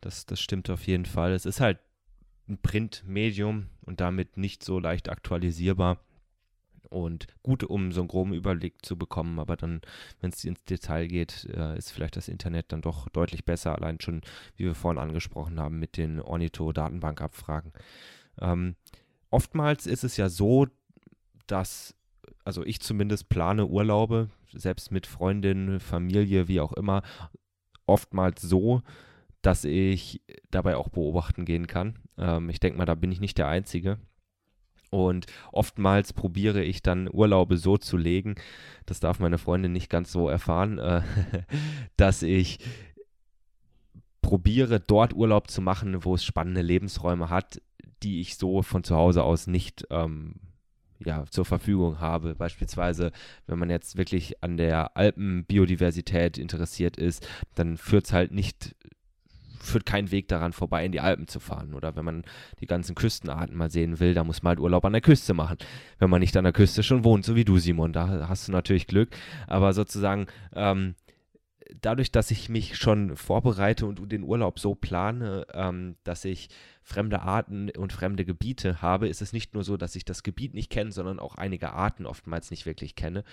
Das, 0.00 0.24
das 0.24 0.40
stimmt 0.40 0.70
auf 0.70 0.86
jeden 0.86 1.04
Fall. 1.04 1.32
Es 1.32 1.44
ist 1.44 1.60
halt 1.60 1.78
ein 2.48 2.58
Printmedium 2.58 3.66
und 3.84 4.00
damit 4.00 4.36
nicht 4.36 4.64
so 4.64 4.78
leicht 4.78 5.10
aktualisierbar 5.10 5.98
und 6.88 7.26
gut, 7.42 7.64
um 7.64 7.92
so 7.92 8.00
einen 8.00 8.08
groben 8.08 8.32
Überblick 8.32 8.84
zu 8.84 8.96
bekommen. 8.96 9.38
Aber 9.38 9.56
dann, 9.56 9.80
wenn 10.20 10.30
es 10.30 10.44
ins 10.44 10.64
Detail 10.64 11.06
geht, 11.06 11.46
äh, 11.52 11.76
ist 11.76 11.90
vielleicht 11.90 12.16
das 12.16 12.28
Internet 12.28 12.72
dann 12.72 12.80
doch 12.80 13.08
deutlich 13.08 13.44
besser. 13.44 13.74
Allein 13.74 14.00
schon, 14.00 14.22
wie 14.56 14.64
wir 14.64 14.74
vorhin 14.74 15.00
angesprochen 15.00 15.60
haben, 15.60 15.78
mit 15.78 15.96
den 15.96 16.20
Ornitho-Datenbankabfragen. 16.20 17.72
Ähm, 18.40 18.76
oftmals 19.30 19.86
ist 19.86 20.04
es 20.04 20.16
ja 20.16 20.28
so, 20.28 20.66
dass, 21.46 21.94
also 22.44 22.64
ich 22.64 22.80
zumindest 22.80 23.28
plane 23.28 23.66
Urlaube, 23.66 24.30
selbst 24.52 24.90
mit 24.90 25.06
Freundin, 25.06 25.80
Familie, 25.80 26.48
wie 26.48 26.60
auch 26.60 26.72
immer, 26.72 27.02
oftmals 27.86 28.42
so, 28.42 28.82
dass 29.42 29.64
ich 29.64 30.22
dabei 30.50 30.76
auch 30.76 30.88
beobachten 30.88 31.44
gehen 31.44 31.66
kann. 31.66 31.98
Ähm, 32.16 32.50
ich 32.50 32.60
denke 32.60 32.78
mal, 32.78 32.86
da 32.86 32.94
bin 32.94 33.12
ich 33.12 33.20
nicht 33.20 33.38
der 33.38 33.48
Einzige. 33.48 33.98
Und 34.90 35.26
oftmals 35.52 36.12
probiere 36.12 36.62
ich 36.62 36.82
dann 36.82 37.10
Urlaube 37.12 37.58
so 37.58 37.76
zu 37.76 37.96
legen, 37.96 38.36
das 38.86 39.00
darf 39.00 39.20
meine 39.20 39.38
Freundin 39.38 39.72
nicht 39.72 39.90
ganz 39.90 40.10
so 40.10 40.28
erfahren, 40.28 40.78
äh, 40.78 41.02
dass 41.96 42.22
ich 42.22 42.58
probiere 44.22 44.80
dort 44.80 45.14
Urlaub 45.14 45.50
zu 45.50 45.60
machen, 45.60 46.04
wo 46.04 46.14
es 46.14 46.24
spannende 46.24 46.62
Lebensräume 46.62 47.30
hat, 47.30 47.60
die 48.02 48.20
ich 48.20 48.36
so 48.36 48.62
von 48.62 48.84
zu 48.84 48.96
Hause 48.96 49.22
aus 49.22 49.46
nicht 49.46 49.86
ähm, 49.90 50.36
ja, 51.04 51.24
zur 51.30 51.44
Verfügung 51.44 52.00
habe. 52.00 52.34
Beispielsweise, 52.34 53.12
wenn 53.46 53.58
man 53.58 53.70
jetzt 53.70 53.96
wirklich 53.96 54.42
an 54.42 54.56
der 54.56 54.96
Alpenbiodiversität 54.96 56.38
interessiert 56.38 56.96
ist, 56.96 57.26
dann 57.54 57.76
führt 57.76 58.06
es 58.06 58.12
halt 58.12 58.32
nicht 58.32 58.74
führt 59.60 59.86
kein 59.86 60.10
Weg 60.10 60.28
daran 60.28 60.52
vorbei, 60.52 60.84
in 60.84 60.92
die 60.92 61.00
Alpen 61.00 61.26
zu 61.26 61.40
fahren. 61.40 61.74
Oder 61.74 61.96
wenn 61.96 62.04
man 62.04 62.24
die 62.60 62.66
ganzen 62.66 62.94
Küstenarten 62.94 63.56
mal 63.56 63.70
sehen 63.70 64.00
will, 64.00 64.14
da 64.14 64.24
muss 64.24 64.42
man 64.42 64.50
halt 64.50 64.60
Urlaub 64.60 64.84
an 64.84 64.92
der 64.92 65.02
Küste 65.02 65.34
machen. 65.34 65.58
Wenn 65.98 66.10
man 66.10 66.20
nicht 66.20 66.36
an 66.36 66.44
der 66.44 66.52
Küste 66.52 66.82
schon 66.82 67.04
wohnt, 67.04 67.24
so 67.24 67.34
wie 67.34 67.44
du, 67.44 67.58
Simon, 67.58 67.92
da 67.92 68.28
hast 68.28 68.48
du 68.48 68.52
natürlich 68.52 68.86
Glück. 68.86 69.10
Aber 69.46 69.72
sozusagen, 69.72 70.26
ähm, 70.54 70.94
dadurch, 71.80 72.10
dass 72.10 72.30
ich 72.30 72.48
mich 72.48 72.76
schon 72.76 73.16
vorbereite 73.16 73.86
und 73.86 74.10
den 74.10 74.22
Urlaub 74.22 74.58
so 74.58 74.74
plane, 74.74 75.46
ähm, 75.52 75.96
dass 76.04 76.24
ich 76.24 76.48
fremde 76.82 77.22
Arten 77.22 77.70
und 77.70 77.92
fremde 77.92 78.24
Gebiete 78.24 78.80
habe, 78.80 79.08
ist 79.08 79.22
es 79.22 79.32
nicht 79.32 79.54
nur 79.54 79.64
so, 79.64 79.76
dass 79.76 79.94
ich 79.96 80.04
das 80.04 80.22
Gebiet 80.22 80.54
nicht 80.54 80.70
kenne, 80.70 80.92
sondern 80.92 81.18
auch 81.18 81.34
einige 81.34 81.72
Arten 81.72 82.06
oftmals 82.06 82.50
nicht 82.50 82.66
wirklich 82.66 82.94
kenne. 82.94 83.24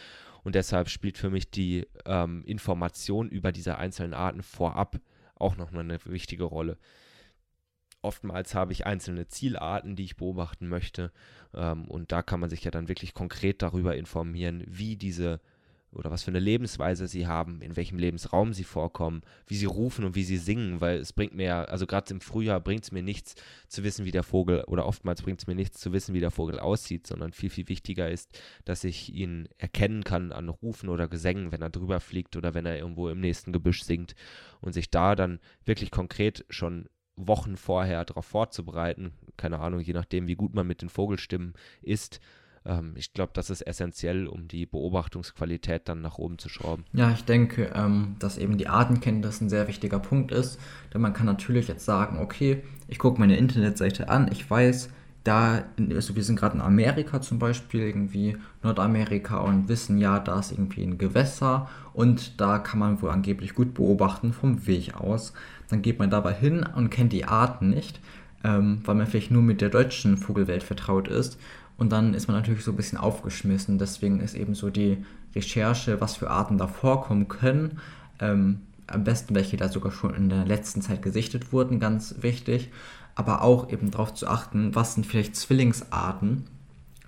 Und 0.44 0.56
deshalb 0.56 0.90
spielt 0.90 1.18
für 1.18 1.30
mich 1.30 1.50
die 1.50 1.88
ähm, 2.06 2.44
Information 2.46 3.30
über 3.30 3.52
diese 3.52 3.78
einzelnen 3.78 4.14
Arten 4.14 4.44
vorab 4.44 5.00
auch 5.36 5.58
nochmal 5.58 5.84
eine 5.84 6.00
wichtige 6.06 6.46
Rolle. 6.46 6.78
Oftmals 8.02 8.54
habe 8.54 8.72
ich 8.72 8.86
einzelne 8.86 9.28
Zielarten, 9.28 9.96
die 9.96 10.04
ich 10.04 10.16
beobachten 10.16 10.68
möchte. 10.68 11.12
Ähm, 11.54 11.86
und 11.86 12.12
da 12.12 12.22
kann 12.22 12.40
man 12.40 12.50
sich 12.50 12.64
ja 12.64 12.72
dann 12.72 12.88
wirklich 12.88 13.14
konkret 13.14 13.62
darüber 13.62 13.96
informieren, 13.96 14.64
wie 14.68 14.96
diese 14.96 15.42
oder 15.96 16.12
was 16.12 16.24
für 16.24 16.32
eine 16.32 16.40
Lebensweise 16.40 17.08
sie 17.08 17.26
haben, 17.26 17.62
in 17.62 17.76
welchem 17.76 17.98
Lebensraum 17.98 18.54
sie 18.54 18.64
vorkommen, 18.64 19.22
wie 19.48 19.56
sie 19.56 19.66
rufen 19.66 20.06
und 20.06 20.16
wie 20.16 20.24
sie 20.24 20.38
singen, 20.38 20.82
weil 20.82 20.98
es 21.00 21.14
bringt 21.14 21.34
mir 21.34 21.46
ja, 21.46 21.64
also 21.64 21.88
gerade 21.88 22.14
im 22.14 22.22
Frühjahr 22.22 22.60
bringt 22.60 22.84
es 22.84 22.92
mir 22.92 23.02
nichts 23.02 23.36
zu 23.68 23.84
wissen, 23.84 24.06
wie 24.06 24.12
der 24.12 24.24
Vogel, 24.24 24.64
oder 24.66 24.86
oftmals 24.86 25.22
bringt 25.22 25.42
es 25.42 25.48
mir 25.48 25.56
nichts 25.56 25.80
zu 25.80 25.94
wissen, 25.94 26.14
wie 26.14 26.20
der 26.20 26.32
Vogel 26.32 26.60
aussieht, 26.60 27.08
sondern 27.08 27.32
viel, 27.32 27.50
viel 27.50 27.70
wichtiger 27.70 28.10
ist, 28.10 28.40
dass 28.66 28.84
ich 28.84 29.14
ihn 29.14 29.48
erkennen 29.58 30.04
kann 30.04 30.32
an 30.32 30.50
Rufen 30.50 30.90
oder 30.90 31.08
Gesängen, 31.08 31.52
wenn 31.52 31.62
er 31.62 31.70
drüber 31.70 32.00
fliegt 32.00 32.36
oder 32.36 32.54
wenn 32.54 32.66
er 32.66 32.78
irgendwo 32.78 33.10
im 33.10 33.20
nächsten 33.20 33.52
Gebüsch 33.52 33.84
singt. 33.84 34.16
Und 34.62 34.74
sich 34.74 34.90
da 34.90 35.16
dann 35.16 35.40
wirklich 35.64 35.92
konkret 35.92 36.46
schon 36.50 36.88
Wochen 37.16 37.56
vorher 37.56 38.04
darauf 38.04 38.26
vorzubereiten, 38.26 39.14
keine 39.38 39.60
Ahnung, 39.60 39.80
je 39.80 39.94
nachdem, 39.94 40.28
wie 40.28 40.36
gut 40.36 40.54
man 40.54 40.68
mit 40.68 40.82
den 40.82 40.90
Vogelstimmen 40.90 41.54
ist, 41.82 42.20
ähm, 42.66 42.94
ich 42.96 43.14
glaube, 43.14 43.32
das 43.34 43.50
ist 43.50 43.62
essentiell, 43.62 44.28
um 44.28 44.48
die 44.48 44.66
Beobachtungsqualität 44.66 45.88
dann 45.88 46.02
nach 46.02 46.18
oben 46.18 46.38
zu 46.38 46.50
schrauben. 46.50 46.86
Ja, 46.94 47.12
ich 47.12 47.24
denke, 47.26 47.72
ähm, 47.76 48.16
dass 48.20 48.38
eben 48.38 48.58
die 48.58 48.68
Artenkenntnis 48.68 49.42
ein 49.42 49.50
sehr 49.50 49.68
wichtiger 49.68 50.00
Punkt 50.00 50.32
ist, 50.32 50.60
denn 50.94 51.02
man 51.02 51.14
kann 51.14 51.26
natürlich 51.26 51.68
jetzt 51.68 51.86
sagen, 51.86 52.20
okay, 52.20 52.64
ich 52.88 53.00
gucke 53.00 53.20
meine 53.20 53.38
Internetseite 53.38 54.10
an, 54.10 54.30
ich 54.32 54.50
weiß, 54.50 54.90
da, 55.24 55.64
also 55.90 56.16
wir 56.16 56.24
sind 56.24 56.40
gerade 56.40 56.56
in 56.56 56.62
Amerika 56.62 57.20
zum 57.20 57.40
Beispiel, 57.40 57.82
irgendwie 57.82 58.38
Nordamerika 58.62 59.40
und 59.40 59.68
wissen 59.68 59.98
ja, 59.98 60.20
da 60.20 60.40
ist 60.40 60.52
irgendwie 60.52 60.84
ein 60.84 61.00
Gewässer 61.00 61.68
und 61.94 62.40
da 62.40 62.60
kann 62.60 62.80
man 62.80 63.02
wohl 63.02 63.10
angeblich 63.10 63.56
gut 63.56 63.74
beobachten 63.74 64.34
vom 64.34 64.68
Weg 64.68 64.96
aus. 64.96 65.34
Dann 65.70 65.82
geht 65.82 65.98
man 65.98 66.12
dabei 66.12 66.34
hin 66.34 66.64
und 66.76 66.92
kennt 66.92 67.12
die 67.12 67.26
Arten 67.26 67.72
nicht, 67.72 68.00
ähm, 68.44 68.82
weil 68.86 68.94
man 68.94 69.08
vielleicht 69.08 69.32
nur 69.32 69.42
mit 69.42 69.62
der 69.62 69.70
deutschen 69.70 70.18
Vogelwelt 70.18 70.62
vertraut 70.62 71.08
ist 71.08 71.40
und 71.78 71.92
dann 71.92 72.14
ist 72.14 72.28
man 72.28 72.38
natürlich 72.38 72.64
so 72.64 72.72
ein 72.72 72.78
bisschen 72.78 72.98
aufgeschmissen. 72.98 73.78
Deswegen 73.78 74.20
ist 74.20 74.36
eben 74.36 74.56
so 74.56 74.70
die 74.70 75.04
Recherche, 75.36 76.00
was 76.00 76.16
für 76.16 76.30
Arten 76.30 76.58
da 76.58 76.68
vorkommen 76.68 77.28
können. 77.28 77.80
Ähm, 78.20 78.62
am 78.88 79.04
besten 79.04 79.36
welche 79.36 79.58
da 79.58 79.68
sogar 79.68 79.92
schon 79.92 80.14
in 80.14 80.30
der 80.30 80.46
letzten 80.46 80.82
Zeit 80.82 81.02
gesichtet 81.02 81.52
wurden, 81.52 81.80
ganz 81.80 82.16
wichtig. 82.22 82.70
Aber 83.16 83.42
auch 83.42 83.70
eben 83.72 83.92
darauf 83.92 84.14
zu 84.14 84.28
achten, 84.28 84.76
was 84.76 84.94
sind 84.94 85.06
vielleicht 85.06 85.36
Zwillingsarten, 85.36 86.44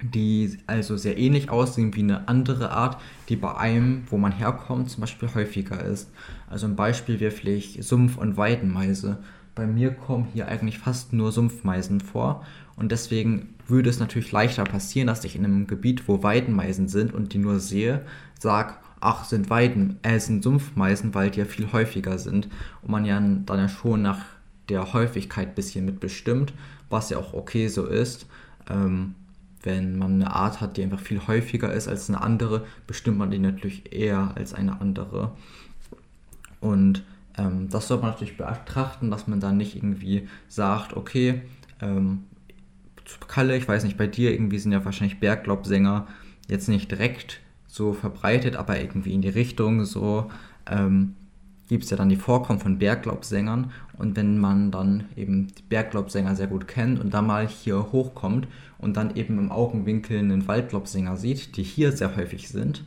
die 0.02 0.58
also 0.68 0.98
sehr 0.98 1.18
ähnlich 1.18 1.50
aussehen 1.50 1.96
wie 1.96 2.02
eine 2.02 2.28
andere 2.28 2.72
Art, 2.72 2.98
die 3.30 3.36
bei 3.36 3.56
einem, 3.56 4.04
wo 4.10 4.18
man 4.18 4.32
herkommt, 4.32 4.90
zum 4.90 5.02
Beispiel 5.02 5.30
häufiger 5.34 5.84
ist. 5.84 6.10
Also 6.50 6.68
ein 6.68 6.76
Beispiel 6.76 7.20
wäre 7.20 7.32
vielleicht 7.32 7.84
Sumpf- 7.84 8.18
und 8.18 8.38
Weidenmeise. 8.38 9.18
Bei 9.56 9.66
mir 9.66 9.92
kommen 9.92 10.28
hier 10.34 10.48
eigentlich 10.48 10.80
fast 10.80 11.14
nur 11.14 11.32
Sumpfmeisen 11.32 12.00
vor 12.00 12.46
und 12.78 12.92
deswegen 12.92 13.56
würde 13.68 13.90
es 13.90 14.00
natürlich 14.00 14.32
leichter 14.32 14.64
passieren, 14.64 15.08
dass 15.08 15.26
ich 15.26 15.36
in 15.36 15.44
einem 15.44 15.68
Gebiet, 15.68 16.08
wo 16.08 16.24
Weidenmeisen 16.24 16.88
sind 16.88 17.14
und 17.14 17.34
die 17.34 17.40
nur 17.40 17.60
sehe, 17.60 18.06
sage, 18.40 18.76
ach, 19.00 19.26
sind 19.26 19.50
Weiden, 19.50 20.00
äh, 20.04 20.20
sind 20.20 20.44
Sumpfmeisen, 20.44 21.14
weil 21.14 21.32
die 21.32 21.40
ja 21.40 21.46
viel 21.46 21.72
häufiger 21.72 22.18
sind 22.20 22.48
und 22.82 22.92
man 22.92 23.04
ja 23.04 23.20
dann 23.20 23.60
ja 23.60 23.68
schon 23.68 24.04
nach 24.04 24.20
der 24.70 24.94
Häufigkeit 24.94 25.50
ein 25.50 25.56
bisschen 25.56 25.86
mitbestimmt, 25.86 26.54
was 26.90 27.10
ja 27.10 27.18
auch 27.18 27.34
okay 27.34 27.68
so 27.68 27.86
ist. 27.86 28.28
Ähm, 28.70 29.16
wenn 29.64 29.98
man 29.98 30.14
eine 30.14 30.34
Art 30.34 30.62
hat, 30.62 30.78
die 30.78 30.84
einfach 30.84 31.00
viel 31.00 31.26
häufiger 31.28 31.74
ist 31.74 31.88
als 31.88 32.10
eine 32.10 32.22
andere, 32.22 32.66
bestimmt 32.86 33.18
man 33.18 33.32
die 33.32 33.40
natürlich 33.40 33.92
eher 33.92 34.34
als 34.36 34.54
eine 34.54 34.80
andere. 34.80 35.32
Und 36.62 37.04
ähm, 37.38 37.70
das 37.70 37.88
sollte 37.88 38.04
man 38.04 38.12
natürlich 38.12 38.38
betrachten, 38.38 39.10
dass 39.10 39.28
man 39.28 39.40
dann 39.40 39.58
nicht 39.58 39.76
irgendwie 39.76 40.28
sagt, 40.48 40.96
okay, 40.96 41.42
ähm, 41.82 42.24
Kalle, 43.28 43.58
ich 43.58 43.68
weiß 43.68 43.84
nicht, 43.84 43.98
bei 43.98 44.08
dir 44.08 44.32
irgendwie 44.32 44.60
sind 44.60 44.72
ja 44.72 44.84
wahrscheinlich 44.86 45.20
Berglaubsänger 45.20 46.08
jetzt 46.48 46.70
nicht 46.70 46.90
direkt 46.92 47.40
so 47.68 47.94
verbreitet, 47.94 48.56
aber 48.56 48.80
irgendwie 48.80 49.14
in 49.14 49.22
die 49.22 49.30
Richtung 49.30 49.86
so 49.86 50.32
ähm, 50.70 51.16
gibt 51.68 51.84
es 51.84 51.90
ja 51.90 51.98
dann 51.98 52.10
die 52.10 52.16
Vorkommen 52.16 52.60
von 52.60 52.80
Berglaubsängern 52.80 53.72
und 53.98 54.16
wenn 54.16 54.38
man 54.38 54.72
dann 54.72 55.06
eben 55.16 55.48
die 55.48 55.64
Berglaubsänger 55.64 56.36
sehr 56.36 56.48
gut 56.48 56.68
kennt 56.68 57.00
und 57.00 57.14
dann 57.14 57.28
mal 57.28 57.48
hier 57.48 57.92
hochkommt 57.92 58.48
und 58.78 58.96
dann 58.96 59.16
eben 59.16 59.38
im 59.38 59.52
Augenwinkel 59.52 60.20
einen 60.20 60.48
Waldlaubsänger 60.48 61.18
sieht, 61.18 61.58
die 61.58 61.64
hier 61.64 61.92
sehr 61.92 62.16
häufig 62.16 62.50
sind, 62.50 62.84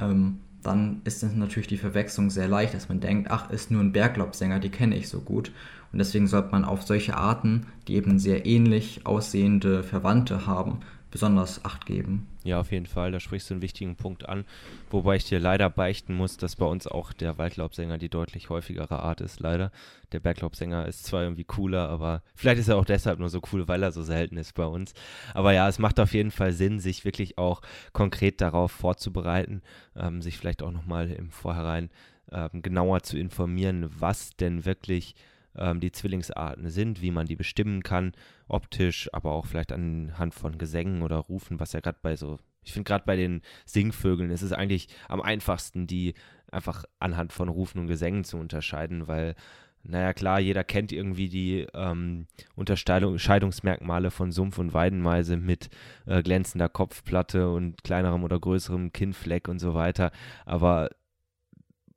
ähm, 0.00 0.38
dann 0.62 1.00
ist 1.04 1.22
natürlich 1.22 1.68
die 1.68 1.78
Verwechslung 1.78 2.30
sehr 2.30 2.46
leicht, 2.46 2.74
dass 2.74 2.88
man 2.88 3.00
denkt, 3.00 3.30
ach, 3.30 3.50
ist 3.50 3.70
nur 3.70 3.82
ein 3.82 3.92
Berglaubsänger, 3.92 4.60
die 4.60 4.68
kenne 4.68 4.96
ich 4.96 5.08
so 5.08 5.20
gut. 5.20 5.52
Und 5.92 5.98
deswegen 5.98 6.26
sollte 6.26 6.52
man 6.52 6.64
auf 6.64 6.82
solche 6.82 7.16
Arten, 7.16 7.66
die 7.88 7.94
eben 7.94 8.18
sehr 8.18 8.46
ähnlich 8.46 9.06
aussehende 9.06 9.82
Verwandte 9.82 10.46
haben, 10.46 10.80
besonders 11.10 11.64
Acht 11.64 11.86
geben. 11.86 12.28
Ja, 12.44 12.60
auf 12.60 12.72
jeden 12.72 12.86
Fall, 12.86 13.12
da 13.12 13.20
sprichst 13.20 13.50
du 13.50 13.54
einen 13.54 13.62
wichtigen 13.62 13.96
Punkt 13.96 14.28
an, 14.28 14.44
wobei 14.90 15.16
ich 15.16 15.24
dir 15.24 15.40
leider 15.40 15.68
beichten 15.68 16.14
muss, 16.14 16.36
dass 16.36 16.56
bei 16.56 16.64
uns 16.64 16.86
auch 16.86 17.12
der 17.12 17.36
Waldlaubsänger 17.36 17.98
die 17.98 18.08
deutlich 18.08 18.48
häufigere 18.48 19.00
Art 19.00 19.20
ist, 19.20 19.40
leider. 19.40 19.72
Der 20.12 20.20
Berglaubsänger 20.20 20.86
ist 20.86 21.04
zwar 21.04 21.22
irgendwie 21.22 21.44
cooler, 21.44 21.88
aber 21.88 22.22
vielleicht 22.34 22.60
ist 22.60 22.68
er 22.68 22.78
auch 22.78 22.84
deshalb 22.84 23.18
nur 23.18 23.28
so 23.28 23.42
cool, 23.52 23.68
weil 23.68 23.82
er 23.82 23.92
so 23.92 24.02
selten 24.02 24.36
ist 24.36 24.54
bei 24.54 24.64
uns. 24.64 24.94
Aber 25.34 25.52
ja, 25.52 25.68
es 25.68 25.78
macht 25.78 26.00
auf 26.00 26.14
jeden 26.14 26.30
Fall 26.30 26.52
Sinn, 26.52 26.80
sich 26.80 27.04
wirklich 27.04 27.36
auch 27.36 27.60
konkret 27.92 28.40
darauf 28.40 28.72
vorzubereiten, 28.72 29.62
ähm, 29.96 30.22
sich 30.22 30.38
vielleicht 30.38 30.62
auch 30.62 30.72
nochmal 30.72 31.10
im 31.10 31.30
Vorhinein 31.30 31.90
ähm, 32.32 32.62
genauer 32.62 33.02
zu 33.02 33.18
informieren, 33.18 33.90
was 33.98 34.30
denn 34.36 34.64
wirklich 34.64 35.14
ähm, 35.56 35.80
die 35.80 35.92
Zwillingsarten 35.92 36.68
sind, 36.70 37.02
wie 37.02 37.10
man 37.10 37.26
die 37.26 37.36
bestimmen 37.36 37.82
kann, 37.82 38.12
optisch, 38.48 39.08
aber 39.12 39.32
auch 39.32 39.46
vielleicht 39.46 39.72
anhand 39.72 40.34
von 40.34 40.58
Gesängen 40.58 41.02
oder 41.02 41.16
Rufen, 41.16 41.60
was 41.60 41.72
ja 41.72 41.80
gerade 41.80 41.98
bei 42.02 42.16
so, 42.16 42.38
ich 42.62 42.72
finde 42.72 42.88
gerade 42.88 43.04
bei 43.06 43.16
den 43.16 43.42
Singvögeln 43.64 44.30
ist 44.30 44.42
es 44.42 44.52
eigentlich 44.52 44.88
am 45.08 45.20
einfachsten, 45.20 45.86
die 45.86 46.14
einfach 46.50 46.84
anhand 46.98 47.32
von 47.32 47.48
Rufen 47.48 47.80
und 47.80 47.86
Gesängen 47.86 48.24
zu 48.24 48.36
unterscheiden, 48.36 49.08
weil 49.08 49.34
naja, 49.82 50.12
klar, 50.12 50.40
jeder 50.40 50.62
kennt 50.62 50.92
irgendwie 50.92 51.28
die 51.28 51.66
ähm, 51.72 52.26
Unterscheidungsmerkmale 52.54 54.10
von 54.10 54.30
Sumpf- 54.30 54.58
und 54.58 54.74
Weidenmeise 54.74 55.38
mit 55.38 55.70
äh, 56.06 56.22
glänzender 56.22 56.68
Kopfplatte 56.68 57.50
und 57.50 57.82
kleinerem 57.82 58.22
oder 58.22 58.38
größerem 58.38 58.92
Kinnfleck 58.92 59.48
und 59.48 59.58
so 59.58 59.74
weiter. 59.74 60.12
Aber 60.44 60.90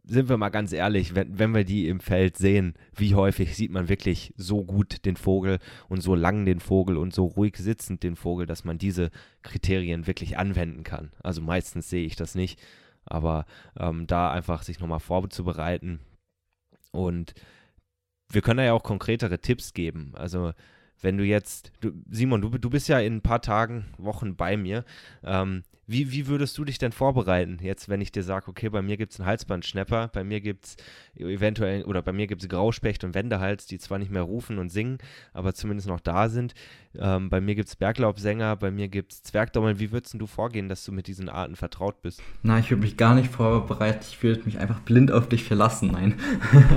sind 0.05 0.27
wir 0.27 0.37
mal 0.37 0.49
ganz 0.49 0.73
ehrlich, 0.73 1.15
wenn, 1.15 1.39
wenn 1.39 1.55
wir 1.55 1.63
die 1.63 1.87
im 1.87 1.99
Feld 1.99 2.37
sehen, 2.37 2.73
wie 2.95 3.15
häufig 3.15 3.55
sieht 3.55 3.71
man 3.71 3.87
wirklich 3.87 4.33
so 4.35 4.63
gut 4.63 5.05
den 5.05 5.15
Vogel 5.15 5.59
und 5.87 6.01
so 6.01 6.13
lang 6.13 6.45
den 6.45 6.59
Vogel 6.59 6.97
und 6.97 7.13
so 7.13 7.25
ruhig 7.25 7.55
sitzend 7.57 8.03
den 8.03 8.15
Vogel, 8.15 8.45
dass 8.45 8.65
man 8.65 8.77
diese 8.77 9.11
Kriterien 9.43 10.05
wirklich 10.05 10.37
anwenden 10.37 10.83
kann. 10.83 11.11
Also 11.23 11.41
meistens 11.41 11.89
sehe 11.89 12.05
ich 12.05 12.17
das 12.17 12.35
nicht, 12.35 12.61
aber 13.05 13.45
ähm, 13.79 14.05
da 14.05 14.31
einfach 14.31 14.63
sich 14.63 14.79
nochmal 14.79 14.99
vorzubereiten 14.99 15.99
und 16.91 17.33
wir 18.29 18.41
können 18.41 18.57
da 18.57 18.63
ja 18.63 18.73
auch 18.73 18.83
konkretere 18.83 19.39
Tipps 19.39 19.73
geben. 19.73 20.11
Also 20.15 20.53
wenn 21.03 21.17
du 21.17 21.23
jetzt, 21.23 21.71
du, 21.81 21.91
Simon, 22.09 22.41
du, 22.41 22.49
du 22.49 22.69
bist 22.69 22.87
ja 22.87 22.99
in 22.99 23.17
ein 23.17 23.21
paar 23.21 23.41
Tagen, 23.41 23.85
Wochen 23.97 24.35
bei 24.35 24.57
mir. 24.57 24.85
Ähm, 25.23 25.63
wie, 25.85 26.11
wie 26.13 26.27
würdest 26.27 26.57
du 26.57 26.63
dich 26.63 26.77
denn 26.77 26.93
vorbereiten, 26.93 27.59
jetzt, 27.61 27.89
wenn 27.89 27.99
ich 27.99 28.11
dir 28.11 28.23
sage, 28.23 28.47
okay, 28.47 28.69
bei 28.69 28.81
mir 28.81 28.95
gibt 28.95 29.11
es 29.11 29.19
einen 29.19 29.27
Halsbandschnepper, 29.27 30.07
bei 30.13 30.23
mir 30.23 30.39
gibt 30.39 30.65
es 30.65 30.77
eventuell, 31.17 31.83
oder 31.83 32.01
bei 32.01 32.13
mir 32.13 32.25
gibt 32.25 32.41
es 32.41 32.47
Grauspecht 32.47 33.03
und 33.03 33.13
Wendehals, 33.13 33.65
die 33.65 33.79
zwar 33.79 33.99
nicht 33.99 34.09
mehr 34.09 34.21
rufen 34.21 34.59
und 34.59 34.69
singen, 34.69 34.97
aber 35.33 35.53
zumindest 35.53 35.89
noch 35.89 35.99
da 35.99 36.29
sind. 36.29 36.53
Ähm, 36.99 37.29
bei 37.29 37.41
mir 37.41 37.55
gibt 37.55 37.69
es 37.69 37.75
Berglaubsänger, 37.75 38.55
bei 38.55 38.69
mir 38.69 38.87
gibt 38.87 39.13
es 39.13 39.23
Zwergdommeln. 39.23 39.79
Wie 39.79 39.91
würdest 39.91 40.13
du 40.17 40.27
vorgehen, 40.27 40.69
dass 40.69 40.85
du 40.85 40.91
mit 40.91 41.07
diesen 41.07 41.29
Arten 41.29 41.55
vertraut 41.55 42.01
bist? 42.01 42.21
Na, 42.43 42.59
ich 42.59 42.69
würde 42.69 42.81
mich 42.81 42.97
gar 42.97 43.15
nicht 43.15 43.31
vorbereiten, 43.31 44.05
ich 44.07 44.21
würde 44.21 44.43
mich 44.45 44.59
einfach 44.59 44.79
blind 44.79 45.11
auf 45.11 45.27
dich 45.27 45.43
verlassen, 45.43 45.91
nein. 45.91 46.19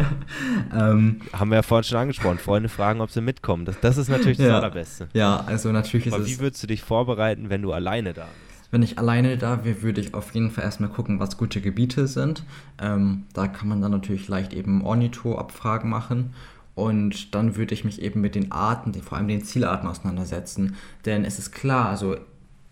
ähm, 0.74 1.20
Haben 1.32 1.50
wir 1.50 1.56
ja 1.56 1.62
vorhin 1.62 1.84
schon 1.84 1.98
angesprochen, 1.98 2.38
Freunde 2.38 2.68
fragen, 2.68 3.00
ob 3.00 3.10
sie 3.10 3.20
mitkommen. 3.20 3.64
Das, 3.64 3.78
das 3.80 3.98
ist 3.98 4.08
natürlich 4.08 4.38
das 4.38 4.46
ja, 4.46 4.56
Allerbeste. 4.56 5.08
Ja, 5.12 5.44
also 5.46 5.70
natürlich 5.70 6.06
ist 6.06 6.14
aber 6.14 6.26
wie 6.26 6.38
würdest 6.38 6.62
du 6.62 6.66
dich 6.66 6.82
vorbereiten, 6.82 7.50
wenn 7.50 7.62
du 7.62 7.72
alleine 7.72 8.14
da 8.14 8.24
bist? 8.24 8.46
Wenn 8.70 8.82
ich 8.82 8.98
alleine 8.98 9.38
da 9.38 9.64
wäre, 9.64 9.82
würde 9.82 10.00
ich 10.00 10.14
auf 10.14 10.34
jeden 10.34 10.50
Fall 10.50 10.64
erstmal 10.64 10.90
gucken, 10.90 11.20
was 11.20 11.36
gute 11.36 11.60
Gebiete 11.60 12.06
sind. 12.06 12.42
Ähm, 12.80 13.24
da 13.32 13.46
kann 13.46 13.68
man 13.68 13.80
dann 13.80 13.92
natürlich 13.92 14.28
leicht 14.28 14.52
eben 14.52 14.84
Ornitho-Abfragen 14.84 15.88
machen. 15.88 16.34
Und 16.76 17.34
dann 17.34 17.56
würde 17.56 17.74
ich 17.74 17.84
mich 17.84 18.00
eben 18.00 18.20
mit 18.20 18.36
den 18.36 18.52
Arten, 18.52 18.94
vor 19.02 19.18
allem 19.18 19.26
den 19.26 19.42
Zielarten 19.42 19.88
auseinandersetzen. 19.88 20.76
Denn 21.04 21.24
es 21.24 21.40
ist 21.40 21.50
klar, 21.50 21.88
also 21.88 22.16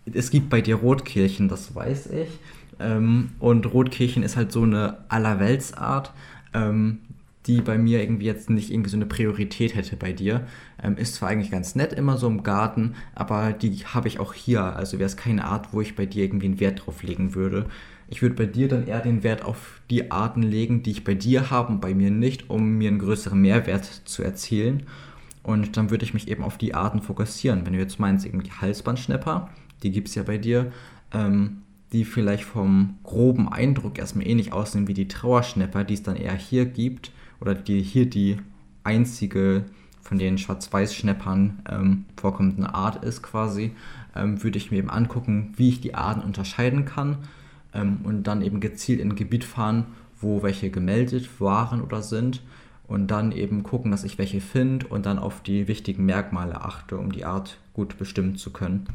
es 0.05 0.29
gibt 0.29 0.49
bei 0.49 0.61
dir 0.61 0.75
Rotkehlchen, 0.75 1.49
das 1.49 1.75
weiß 1.75 2.11
ich. 2.11 2.29
Ähm, 2.79 3.31
und 3.39 3.65
Rotkehlchen 3.73 4.23
ist 4.23 4.37
halt 4.37 4.53
so 4.53 4.61
eine 4.61 4.99
Allerweltsart. 5.09 6.13
Ähm, 6.53 6.99
die 7.45 7.61
bei 7.61 7.77
mir 7.77 8.01
irgendwie 8.01 8.25
jetzt 8.25 8.49
nicht 8.49 8.71
irgendwie 8.71 8.89
so 8.89 8.97
eine 8.97 9.05
Priorität 9.05 9.75
hätte 9.75 9.95
bei 9.95 10.13
dir. 10.13 10.47
Ähm, 10.81 10.97
ist 10.97 11.15
zwar 11.15 11.29
eigentlich 11.29 11.51
ganz 11.51 11.75
nett 11.75 11.93
immer 11.93 12.17
so 12.17 12.27
im 12.27 12.43
Garten, 12.43 12.95
aber 13.13 13.53
die 13.53 13.85
habe 13.85 14.07
ich 14.07 14.19
auch 14.19 14.33
hier. 14.33 14.63
Also 14.63 14.97
wäre 14.97 15.07
es 15.07 15.17
keine 15.17 15.45
Art, 15.45 15.71
wo 15.71 15.81
ich 15.81 15.95
bei 15.95 16.05
dir 16.05 16.23
irgendwie 16.23 16.47
einen 16.47 16.59
Wert 16.59 16.85
drauf 16.85 17.03
legen 17.03 17.35
würde. 17.35 17.67
Ich 18.07 18.21
würde 18.21 18.35
bei 18.35 18.45
dir 18.45 18.67
dann 18.67 18.87
eher 18.87 19.01
den 19.01 19.23
Wert 19.23 19.43
auf 19.43 19.81
die 19.89 20.11
Arten 20.11 20.43
legen, 20.43 20.83
die 20.83 20.91
ich 20.91 21.03
bei 21.03 21.15
dir 21.15 21.49
habe 21.49 21.73
und 21.73 21.81
bei 21.81 21.93
mir 21.93 22.11
nicht, 22.11 22.49
um 22.49 22.77
mir 22.77 22.89
einen 22.89 22.99
größeren 22.99 23.39
Mehrwert 23.39 23.85
zu 24.05 24.23
erzielen. 24.23 24.83
Und 25.41 25.77
dann 25.77 25.89
würde 25.89 26.05
ich 26.05 26.13
mich 26.13 26.27
eben 26.27 26.43
auf 26.43 26.57
die 26.57 26.73
Arten 26.73 27.01
fokussieren. 27.01 27.65
Wenn 27.65 27.73
du 27.73 27.79
jetzt 27.79 27.99
meinst, 27.99 28.25
irgendwie 28.25 28.51
Halsbandschnepper, 28.51 29.49
die 29.83 29.91
gibt 29.91 30.09
es 30.09 30.15
ja 30.15 30.23
bei 30.23 30.37
dir, 30.37 30.71
ähm, 31.13 31.61
die 31.91 32.05
vielleicht 32.05 32.43
vom 32.43 32.97
groben 33.03 33.47
Eindruck 33.51 33.97
erstmal 33.97 34.27
ähnlich 34.27 34.53
aussehen 34.53 34.87
wie 34.87 34.93
die 34.93 35.07
Trauerschnepper, 35.07 35.83
die 35.83 35.93
es 35.95 36.03
dann 36.03 36.15
eher 36.15 36.35
hier 36.35 36.65
gibt, 36.65 37.11
oder 37.39 37.53
die 37.53 37.81
hier 37.81 38.09
die 38.09 38.37
einzige 38.83 39.65
von 40.01 40.17
den 40.17 40.37
Schwarz-Weiß-Schneppern 40.37 41.61
ähm, 41.69 42.05
vorkommenden 42.15 42.65
Art 42.65 43.03
ist 43.03 43.23
quasi, 43.23 43.71
ähm, 44.15 44.43
würde 44.43 44.57
ich 44.57 44.71
mir 44.71 44.77
eben 44.77 44.89
angucken, 44.89 45.53
wie 45.57 45.69
ich 45.69 45.81
die 45.81 45.95
Arten 45.95 46.21
unterscheiden 46.21 46.85
kann 46.85 47.17
ähm, 47.75 47.99
und 48.03 48.23
dann 48.23 48.41
eben 48.41 48.59
gezielt 48.59 48.99
in 48.99 49.11
ein 49.11 49.15
Gebiet 49.15 49.43
fahren, 49.43 49.87
wo 50.19 50.41
welche 50.41 50.69
gemeldet 50.71 51.39
waren 51.39 51.81
oder 51.81 52.01
sind 52.01 52.41
und 52.87 53.07
dann 53.07 53.31
eben 53.31 53.63
gucken, 53.63 53.91
dass 53.91 54.03
ich 54.03 54.17
welche 54.17 54.41
finde 54.41 54.87
und 54.87 55.05
dann 55.05 55.19
auf 55.19 55.41
die 55.41 55.67
wichtigen 55.67 56.05
Merkmale 56.05 56.61
achte, 56.61 56.97
um 56.97 57.11
die 57.11 57.25
Art 57.25 57.57
gut 57.73 57.97
bestimmen 57.97 58.35
zu 58.35 58.51
können. 58.51 58.87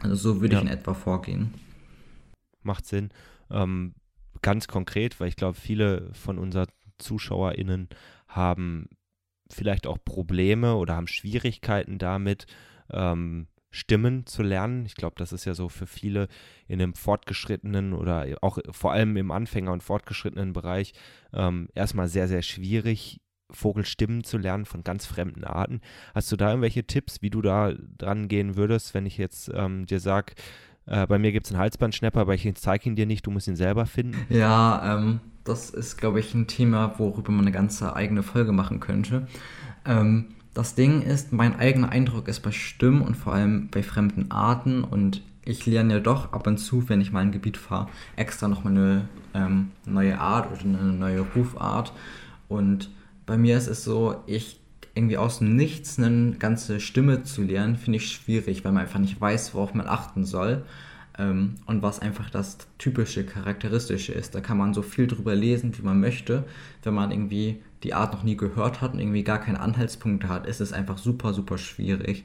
Also 0.00 0.14
so 0.14 0.40
würde 0.40 0.54
ja. 0.54 0.60
ich 0.60 0.66
in 0.66 0.72
etwa 0.72 0.94
vorgehen. 0.94 1.54
Macht 2.62 2.86
Sinn. 2.86 3.10
Ähm, 3.50 3.94
ganz 4.42 4.68
konkret, 4.68 5.20
weil 5.20 5.28
ich 5.28 5.36
glaube, 5.36 5.58
viele 5.58 6.10
von 6.12 6.38
unseren 6.38 6.68
ZuschauerInnen 6.98 7.88
haben 8.28 8.88
vielleicht 9.50 9.86
auch 9.86 9.98
Probleme 10.04 10.74
oder 10.76 10.96
haben 10.96 11.06
Schwierigkeiten 11.06 11.98
damit, 11.98 12.46
ähm, 12.90 13.46
Stimmen 13.70 14.26
zu 14.26 14.42
lernen. 14.42 14.86
Ich 14.86 14.94
glaube, 14.94 15.14
das 15.18 15.32
ist 15.32 15.44
ja 15.44 15.54
so 15.54 15.68
für 15.68 15.86
viele 15.86 16.28
in 16.66 16.80
einem 16.80 16.94
fortgeschrittenen 16.94 17.92
oder 17.92 18.26
auch 18.40 18.58
vor 18.70 18.92
allem 18.92 19.16
im 19.16 19.30
Anfänger- 19.30 19.72
und 19.72 19.82
fortgeschrittenen 19.82 20.52
Bereich 20.52 20.92
ähm, 21.32 21.68
erstmal 21.74 22.08
sehr, 22.08 22.28
sehr 22.28 22.42
schwierig, 22.42 23.20
Vogelstimmen 23.50 24.24
zu 24.24 24.36
lernen 24.36 24.66
von 24.66 24.84
ganz 24.84 25.06
fremden 25.06 25.44
Arten. 25.44 25.80
Hast 26.14 26.30
du 26.30 26.36
da 26.36 26.50
irgendwelche 26.50 26.84
Tipps, 26.84 27.22
wie 27.22 27.30
du 27.30 27.40
da 27.40 27.72
dran 27.96 28.28
gehen 28.28 28.56
würdest, 28.56 28.92
wenn 28.94 29.06
ich 29.06 29.16
jetzt 29.16 29.50
ähm, 29.54 29.86
dir 29.86 30.00
sage, 30.00 30.34
äh, 30.86 31.06
bei 31.06 31.18
mir 31.18 31.32
gibt 31.32 31.46
es 31.46 31.52
einen 31.52 31.60
Halsbandschnepper, 31.60 32.20
aber 32.20 32.34
ich 32.34 32.50
zeige 32.56 32.88
ihn 32.88 32.96
dir 32.96 33.06
nicht, 33.06 33.26
du 33.26 33.30
musst 33.30 33.48
ihn 33.48 33.56
selber 33.56 33.86
finden? 33.86 34.26
Ja, 34.28 34.96
ähm, 34.96 35.20
das 35.44 35.70
ist, 35.70 35.96
glaube 35.96 36.20
ich, 36.20 36.34
ein 36.34 36.46
Thema, 36.46 36.98
worüber 36.98 37.32
man 37.32 37.46
eine 37.46 37.52
ganze 37.52 37.96
eigene 37.96 38.22
Folge 38.22 38.52
machen 38.52 38.80
könnte. 38.80 39.26
Ähm, 39.86 40.34
das 40.58 40.74
Ding 40.74 41.02
ist, 41.02 41.32
mein 41.32 41.56
eigener 41.56 41.90
Eindruck 41.90 42.26
ist 42.26 42.40
bei 42.40 42.50
Stimmen 42.50 43.02
und 43.02 43.16
vor 43.16 43.32
allem 43.32 43.68
bei 43.70 43.84
fremden 43.84 44.32
Arten 44.32 44.82
und 44.82 45.22
ich 45.44 45.64
lerne 45.66 45.94
ja 45.94 46.00
doch 46.00 46.32
ab 46.32 46.48
und 46.48 46.58
zu, 46.58 46.88
wenn 46.88 47.00
ich 47.00 47.12
mal 47.12 47.20
ein 47.20 47.30
Gebiet 47.30 47.56
fahre, 47.56 47.88
extra 48.16 48.48
nochmal 48.48 48.72
eine 48.72 49.08
ähm, 49.34 49.70
neue 49.86 50.18
Art 50.18 50.50
oder 50.50 50.62
eine 50.62 50.92
neue 50.92 51.20
Rufart. 51.20 51.92
Und 52.48 52.90
bei 53.24 53.38
mir 53.38 53.56
ist 53.56 53.68
es 53.68 53.84
so, 53.84 54.16
ich 54.26 54.58
irgendwie 54.96 55.16
aus 55.16 55.38
dem 55.38 55.54
Nichts 55.54 55.96
eine 55.96 56.32
ganze 56.32 56.80
Stimme 56.80 57.22
zu 57.22 57.44
lernen, 57.44 57.76
finde 57.76 57.98
ich 57.98 58.10
schwierig, 58.10 58.64
weil 58.64 58.72
man 58.72 58.82
einfach 58.82 58.98
nicht 58.98 59.20
weiß, 59.20 59.54
worauf 59.54 59.74
man 59.74 59.86
achten 59.86 60.24
soll 60.24 60.64
ähm, 61.18 61.54
und 61.66 61.82
was 61.82 62.00
einfach 62.00 62.30
das 62.30 62.58
typische, 62.78 63.24
charakteristische 63.24 64.12
ist. 64.12 64.34
Da 64.34 64.40
kann 64.40 64.58
man 64.58 64.74
so 64.74 64.82
viel 64.82 65.06
drüber 65.06 65.36
lesen, 65.36 65.78
wie 65.78 65.82
man 65.82 66.00
möchte. 66.00 66.42
Wenn 66.82 66.94
man 66.94 67.12
irgendwie 67.12 67.62
die 67.82 67.94
Art 67.94 68.12
noch 68.12 68.22
nie 68.22 68.36
gehört 68.36 68.80
hat 68.80 68.94
und 68.94 69.00
irgendwie 69.00 69.24
gar 69.24 69.38
keine 69.38 69.60
Anhaltspunkte 69.60 70.28
hat, 70.28 70.46
ist 70.46 70.60
es 70.60 70.72
einfach 70.72 70.98
super, 70.98 71.32
super 71.32 71.58
schwierig. 71.58 72.24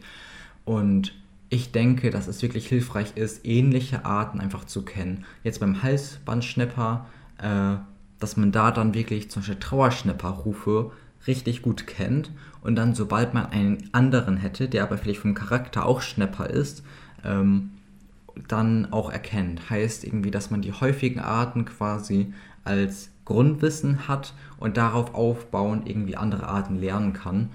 Und 0.66 1.14
ich 1.50 1.72
denke, 1.72 2.10
dass 2.10 2.28
es 2.28 2.42
wirklich 2.42 2.68
hilfreich 2.68 3.14
ist, 3.16 3.46
ähnliche 3.46 4.06
Arten 4.06 4.40
einfach 4.40 4.66
zu 4.66 4.84
kennen. 4.84 5.26
Jetzt 5.44 5.60
beim 5.60 5.84
Halsbandschnepper, 5.84 7.06
äh, 7.38 7.76
dass 8.20 8.38
man 8.38 8.52
da 8.52 8.72
dann 8.72 8.94
wirklich 8.94 9.30
zum 9.30 9.42
Beispiel 9.42 9.60
Trauerschnepperrufe 9.60 10.92
richtig 11.28 11.62
gut 11.62 11.86
kennt 11.86 12.32
und 12.62 12.76
dann, 12.76 12.96
sobald 12.96 13.34
man 13.34 13.48
einen 13.48 13.90
anderen 13.92 14.38
hätte, 14.38 14.68
der 14.68 14.84
aber 14.84 14.98
vielleicht 14.98 15.20
vom 15.20 15.34
Charakter 15.34 15.86
auch 15.86 16.02
Schnepper 16.02 16.50
ist, 16.50 16.84
ähm, 17.24 17.72
dann 18.48 18.92
auch 18.92 19.12
erkennt. 19.12 19.70
Heißt 19.70 20.04
irgendwie, 20.04 20.32
dass 20.32 20.50
man 20.50 20.62
die 20.62 20.74
häufigen 20.74 21.20
Arten 21.20 21.66
quasi 21.66 22.34
als 22.64 23.10
Grundwissen 23.26 24.08
hat 24.08 24.34
und 24.58 24.78
darauf 24.78 25.14
aufbauend 25.14 25.88
irgendwie 25.88 26.18
andere 26.18 26.48
Arten 26.48 26.76
lernen 26.76 27.14
kann. 27.14 27.50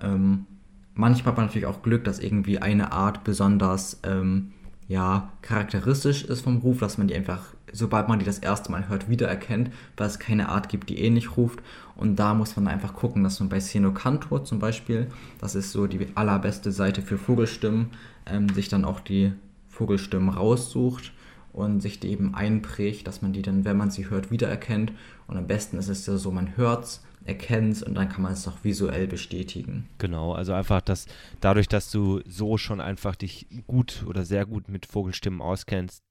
Ähm, 0.00 0.46
manchmal 0.94 1.32
hat 1.32 1.36
man 1.36 1.46
natürlich 1.46 1.66
auch 1.66 1.82
Glück, 1.82 2.04
dass 2.04 2.18
irgendwie 2.18 2.58
eine 2.58 2.92
Art 2.92 3.24
besonders 3.24 4.00
ähm, 4.04 4.52
ja, 4.88 5.30
charakteristisch 5.42 6.24
ist 6.24 6.42
vom 6.42 6.58
Ruf, 6.58 6.80
dass 6.80 6.98
man 6.98 7.08
die 7.08 7.14
einfach, 7.14 7.40
sobald 7.72 8.08
man 8.08 8.18
die 8.18 8.24
das 8.24 8.40
erste 8.40 8.70
Mal 8.70 8.88
hört, 8.88 9.08
wiedererkennt, 9.08 9.70
weil 9.96 10.06
es 10.06 10.18
keine 10.18 10.48
Art 10.48 10.68
gibt, 10.68 10.90
die 10.90 10.98
ähnlich 10.98 11.36
ruft. 11.36 11.60
Und 11.96 12.16
da 12.16 12.34
muss 12.34 12.56
man 12.56 12.68
einfach 12.68 12.94
gucken, 12.94 13.22
dass 13.22 13.40
man 13.40 13.48
bei 13.48 13.60
Senocantor 13.60 14.44
zum 14.44 14.58
Beispiel, 14.58 15.08
das 15.38 15.54
ist 15.54 15.72
so 15.72 15.86
die 15.86 16.08
allerbeste 16.14 16.72
Seite 16.72 17.00
für 17.00 17.16
Vogelstimmen, 17.16 17.90
ähm, 18.26 18.48
sich 18.48 18.68
dann 18.68 18.84
auch 18.84 19.00
die 19.00 19.32
Vogelstimmen 19.68 20.28
raussucht 20.28 21.12
und 21.52 21.80
sich 21.80 22.00
die 22.00 22.08
eben 22.08 22.34
einprägt, 22.34 23.06
dass 23.06 23.22
man 23.22 23.32
die 23.32 23.42
dann, 23.42 23.64
wenn 23.64 23.76
man 23.76 23.90
sie 23.90 24.08
hört, 24.08 24.30
wiedererkennt. 24.30 24.92
Und 25.26 25.36
am 25.36 25.46
besten 25.46 25.78
ist 25.78 25.88
es 25.88 26.06
ja 26.06 26.16
so, 26.16 26.30
man 26.30 26.56
hört 26.56 26.84
es, 26.84 27.04
erkennt 27.24 27.74
es 27.74 27.82
und 27.82 27.94
dann 27.94 28.08
kann 28.08 28.22
man 28.22 28.32
es 28.32 28.48
auch 28.48 28.64
visuell 28.64 29.06
bestätigen. 29.06 29.88
Genau, 29.98 30.32
also 30.32 30.54
einfach, 30.54 30.80
dass 30.80 31.06
dadurch, 31.40 31.68
dass 31.68 31.90
du 31.90 32.20
so 32.26 32.56
schon 32.56 32.80
einfach 32.80 33.16
dich 33.16 33.46
gut 33.66 34.04
oder 34.06 34.24
sehr 34.24 34.46
gut 34.46 34.68
mit 34.68 34.86
Vogelstimmen 34.86 35.42
auskennst, 35.42 36.02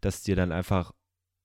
dass 0.00 0.22
dir 0.22 0.36
dann 0.36 0.52
einfach 0.52 0.92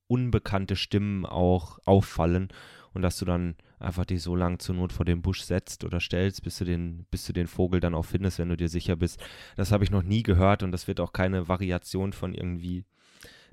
unbekannte 0.07 0.75
Stimmen 0.75 1.25
auch 1.25 1.79
auffallen 1.85 2.49
und 2.93 3.01
dass 3.01 3.17
du 3.17 3.25
dann 3.25 3.55
einfach 3.79 4.05
dich 4.05 4.21
so 4.21 4.35
lang 4.35 4.59
zur 4.59 4.75
Not 4.75 4.93
vor 4.93 5.05
den 5.05 5.21
Busch 5.21 5.41
setzt 5.41 5.83
oder 5.83 5.99
stellst, 5.99 6.43
bis 6.43 6.57
du 6.57 6.65
den, 6.65 7.05
bis 7.09 7.25
du 7.25 7.33
den 7.33 7.47
Vogel 7.47 7.79
dann 7.79 7.95
auch 7.95 8.05
findest, 8.05 8.39
wenn 8.39 8.49
du 8.49 8.57
dir 8.57 8.69
sicher 8.69 8.95
bist. 8.95 9.19
Das 9.55 9.71
habe 9.71 9.83
ich 9.83 9.91
noch 9.91 10.03
nie 10.03 10.23
gehört 10.23 10.63
und 10.63 10.71
das 10.71 10.87
wird 10.87 10.99
auch 10.99 11.13
keine 11.13 11.47
Variation 11.47 12.13
von 12.13 12.33
irgendwie 12.33 12.85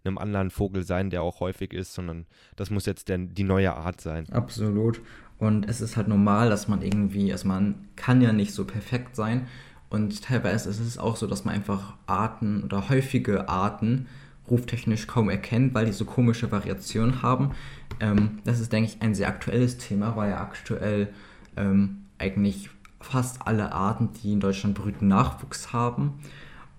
einem 0.05 0.19
anderen 0.19 0.51
Vogel 0.51 0.85
sein, 0.85 1.11
der 1.11 1.23
auch 1.23 1.41
häufig 1.41 1.73
ist, 1.73 1.95
sondern 1.95 2.27
das 2.57 2.71
muss 2.71 2.87
jetzt 2.87 3.09
der, 3.09 3.19
die 3.19 3.45
neue 3.45 3.75
Art 3.75 4.01
sein. 4.01 4.29
Absolut. 4.31 5.01
Und 5.39 5.69
es 5.69 5.81
ist 5.81 5.97
halt 5.97 6.09
normal, 6.09 6.51
dass 6.51 6.69
man 6.69 6.83
irgendwie, 6.83 7.33
also 7.33 7.47
man 7.47 7.87
kann 7.97 8.21
ja 8.21 8.33
nicht 8.33 8.53
so 8.53 8.65
perfekt 8.65 9.17
sein. 9.17 9.47
Und 9.91 10.23
teilweise 10.23 10.69
ist 10.69 10.81
es 10.81 10.99
auch 10.99 11.17
so, 11.17 11.27
dass 11.27 11.45
man 11.45 11.55
einfach 11.55 11.95
Arten 12.07 12.63
oder 12.63 12.89
häufige 12.89 13.49
Arten 13.49 14.07
ruftechnisch 14.51 15.07
kaum 15.07 15.31
erkennt, 15.31 15.75
weil 15.75 15.87
die 15.87 15.93
so 15.93 16.05
komische 16.05 16.51
Variationen 16.51 17.23
haben. 17.23 17.53
Ähm, 18.01 18.39
das 18.45 18.61
ist, 18.61 18.73
denke 18.73 18.91
ich, 18.91 19.03
ein 19.03 19.15
sehr 19.15 19.29
aktuelles 19.29 19.79
Thema, 19.79 20.17
weil 20.17 20.31
ja 20.31 20.41
aktuell 20.41 21.09
ähm, 21.57 22.05
eigentlich 22.19 22.71
fast 23.01 23.47
alle 23.47 23.73
Arten, 23.73 24.11
die 24.23 24.33
in 24.33 24.41
Deutschland 24.41 24.75
brüten, 24.75 25.09
Nachwuchs 25.09 25.73
haben 25.73 26.15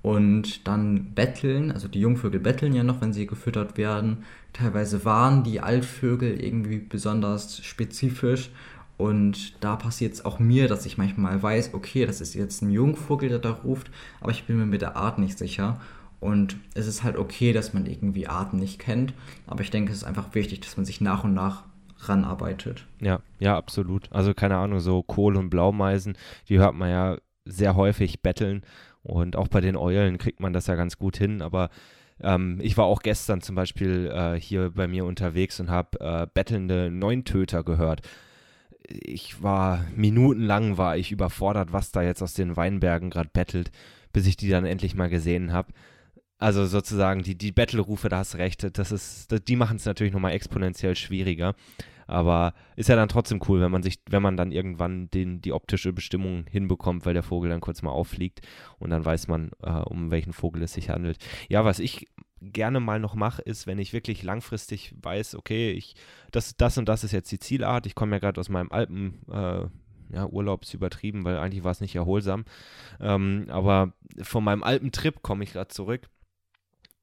und 0.09 0.67
dann 0.67 1.13
betteln, 1.13 1.71
also 1.71 1.87
die 1.87 1.99
Jungvögel 1.99 2.39
betteln 2.39 2.73
ja 2.73 2.83
noch, 2.83 2.99
wenn 2.99 3.13
sie 3.13 3.27
gefüttert 3.27 3.77
werden. 3.77 4.23
Teilweise 4.53 5.05
waren 5.05 5.43
die 5.43 5.59
Altvögel 5.59 6.43
irgendwie 6.43 6.79
besonders 6.79 7.63
spezifisch 7.63 8.49
und 8.97 9.63
da 9.63 9.75
passiert 9.75 10.13
es 10.13 10.25
auch 10.25 10.39
mir, 10.39 10.67
dass 10.67 10.87
ich 10.87 10.97
manchmal 10.97 11.43
weiß, 11.43 11.75
okay, 11.75 12.07
das 12.07 12.21
ist 12.21 12.33
jetzt 12.33 12.63
ein 12.63 12.71
Jungvogel, 12.71 13.29
der 13.29 13.37
da 13.37 13.51
ruft, 13.51 13.91
aber 14.19 14.31
ich 14.31 14.45
bin 14.45 14.57
mir 14.57 14.65
mit 14.65 14.81
der 14.81 14.95
Art 14.95 15.19
nicht 15.19 15.37
sicher. 15.37 15.79
Und 16.19 16.57
es 16.73 16.87
ist 16.87 17.03
halt 17.03 17.15
okay, 17.15 17.53
dass 17.53 17.75
man 17.75 17.85
irgendwie 17.85 18.27
Arten 18.27 18.57
nicht 18.57 18.79
kennt, 18.79 19.13
aber 19.45 19.61
ich 19.61 19.69
denke, 19.69 19.91
es 19.91 19.99
ist 19.99 20.03
einfach 20.05 20.33
wichtig, 20.33 20.61
dass 20.61 20.75
man 20.75 20.87
sich 20.87 21.01
nach 21.01 21.23
und 21.23 21.35
nach 21.35 21.65
ranarbeitet. 21.99 22.87
Ja, 22.99 23.19
ja, 23.37 23.55
absolut. 23.55 24.11
Also 24.11 24.33
keine 24.33 24.57
Ahnung, 24.57 24.79
so 24.79 25.03
Kohl- 25.03 25.37
und 25.37 25.51
Blaumeisen, 25.51 26.17
die 26.49 26.57
hört 26.57 26.73
man 26.73 26.89
ja 26.89 27.17
sehr 27.45 27.75
häufig 27.75 28.21
betteln 28.21 28.63
und 29.03 29.35
auch 29.35 29.47
bei 29.47 29.61
den 29.61 29.77
Eulen 29.77 30.17
kriegt 30.17 30.39
man 30.39 30.53
das 30.53 30.67
ja 30.67 30.75
ganz 30.75 30.97
gut 30.97 31.17
hin, 31.17 31.41
aber 31.41 31.69
ähm, 32.21 32.59
ich 32.61 32.77
war 32.77 32.85
auch 32.85 33.01
gestern 33.01 33.41
zum 33.41 33.55
Beispiel 33.55 34.11
äh, 34.13 34.39
hier 34.39 34.71
bei 34.71 34.87
mir 34.87 35.05
unterwegs 35.05 35.59
und 35.59 35.69
habe 35.69 35.99
äh, 35.99 36.27
bettelnde 36.33 36.91
Neuntöter 36.91 37.63
gehört. 37.63 38.01
Ich 38.87 39.41
war 39.43 39.85
minutenlang 39.95 40.77
war 40.77 40.97
ich 40.97 41.11
überfordert, 41.11 41.71
was 41.71 41.91
da 41.91 42.01
jetzt 42.01 42.21
aus 42.21 42.33
den 42.33 42.57
Weinbergen 42.57 43.09
gerade 43.09 43.29
bettelt, 43.31 43.71
bis 44.11 44.27
ich 44.27 44.35
die 44.35 44.49
dann 44.49 44.65
endlich 44.65 44.95
mal 44.95 45.09
gesehen 45.09 45.53
habe. 45.53 45.71
Also 46.39 46.65
sozusagen 46.65 47.21
die, 47.21 47.37
die 47.37 47.51
Battle-Rufe, 47.51 48.09
da 48.09 48.19
hast 48.19 48.35
recht, 48.35 48.77
das 48.77 48.91
ist, 48.91 49.27
die 49.47 49.55
machen 49.57 49.75
es 49.75 49.85
natürlich 49.85 50.13
nochmal 50.13 50.31
exponentiell 50.31 50.95
schwieriger. 50.95 51.53
Aber 52.09 52.55
ist 52.75 52.89
ja 52.89 52.95
dann 52.95 53.07
trotzdem 53.07 53.39
cool, 53.47 53.61
wenn 53.61 53.71
man 53.71 53.83
sich, 53.83 53.99
wenn 54.09 54.23
man 54.23 54.35
dann 54.35 54.51
irgendwann 54.51 55.11
den, 55.11 55.41
die 55.41 55.53
optische 55.53 55.93
Bestimmung 55.93 56.45
hinbekommt, 56.49 57.05
weil 57.05 57.13
der 57.13 57.21
Vogel 57.23 57.51
dann 57.51 57.61
kurz 57.61 57.83
mal 57.83 57.91
auffliegt 57.91 58.41
und 58.79 58.89
dann 58.89 59.05
weiß 59.05 59.27
man, 59.27 59.51
äh, 59.61 59.69
um 59.69 60.09
welchen 60.09 60.33
Vogel 60.33 60.63
es 60.63 60.73
sich 60.73 60.89
handelt. 60.89 61.17
Ja, 61.49 61.65
was 61.65 61.77
ich 61.77 62.07
gerne 62.41 62.79
mal 62.79 62.99
noch 62.99 63.13
mache, 63.13 63.43
ist, 63.43 63.67
wenn 63.67 63.77
ich 63.77 63.93
wirklich 63.93 64.23
langfristig 64.23 64.95
weiß, 64.99 65.35
okay, 65.35 65.71
ich, 65.71 65.93
das, 66.31 66.57
das 66.57 66.79
und 66.79 66.89
das 66.89 67.03
ist 67.03 67.11
jetzt 67.11 67.31
die 67.31 67.39
Zielart. 67.39 67.85
Ich 67.85 67.93
komme 67.93 68.15
ja 68.15 68.19
gerade 68.19 68.39
aus 68.39 68.49
meinem 68.49 68.71
Alpen, 68.71 69.19
äh, 69.31 69.67
ja, 70.11 70.25
Urlaub 70.25 70.63
ist 70.63 70.73
übertrieben, 70.73 71.25
weil 71.25 71.37
eigentlich 71.37 71.63
war 71.63 71.71
es 71.71 71.81
nicht 71.81 71.95
erholsam. 71.95 72.45
Ähm, 72.99 73.45
aber 73.49 73.93
von 74.23 74.43
meinem 74.43 74.63
Alpentrip 74.63 75.21
komme 75.21 75.43
ich 75.43 75.53
gerade 75.53 75.67
zurück 75.67 76.09